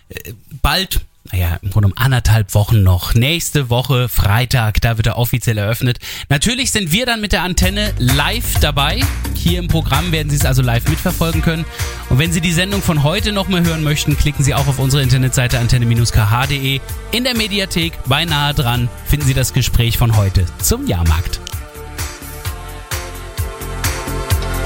äh, 0.09 0.33
bald, 0.63 1.01
naja, 1.33 1.59
im 1.63 1.71
Grunde 1.71 1.89
um 1.89 1.95
anderthalb 1.97 2.55
Wochen 2.55 2.83
noch. 2.83 3.15
Nächste 3.15 3.71
Woche, 3.71 4.09
Freitag, 4.09 4.81
da 4.81 4.97
wird 4.97 5.07
er 5.07 5.19
offiziell 5.19 5.59
eröffnet. 5.59 5.99
Natürlich 6.29 6.71
sind 6.71 6.93
wir 6.93 7.07
dann 7.07 7.21
mit 7.21 7.33
der 7.33 7.43
Antenne 7.43 7.93
live 7.99 8.59
dabei. 8.61 9.01
Hier 9.35 9.59
im 9.59 9.69
Programm 9.69 10.13
werden 10.13 10.31
Sie 10.31 10.37
es 10.37 10.45
also 10.45 10.63
live 10.63 10.89
mitverfolgen 10.89 11.43
können. 11.43 11.65
Und 12.09 12.19
wenn 12.19 12.33
Sie 12.33 12.41
die 12.41 12.53
Sendung 12.53 12.83
von 12.83 13.03
heute 13.03 13.33
nochmal 13.33 13.65
hören 13.65 13.85
möchten, 13.85 14.17
klicken 14.17 14.45
Sie 14.45 14.55
auch 14.55 14.67
auf 14.67 14.79
unsere 14.79 15.03
Internetseite 15.03 15.59
antenne-kh.de. 15.59 16.81
In 17.13 17.25
der 17.25 17.37
Mediathek, 17.37 17.93
beinahe 18.07 18.55
dran, 18.55 18.89
finden 19.07 19.27
Sie 19.27 19.35
das 19.35 19.53
Gespräch 19.53 19.99
von 19.99 20.17
heute 20.17 20.47
zum 20.61 20.87
Jahrmarkt. 20.87 21.41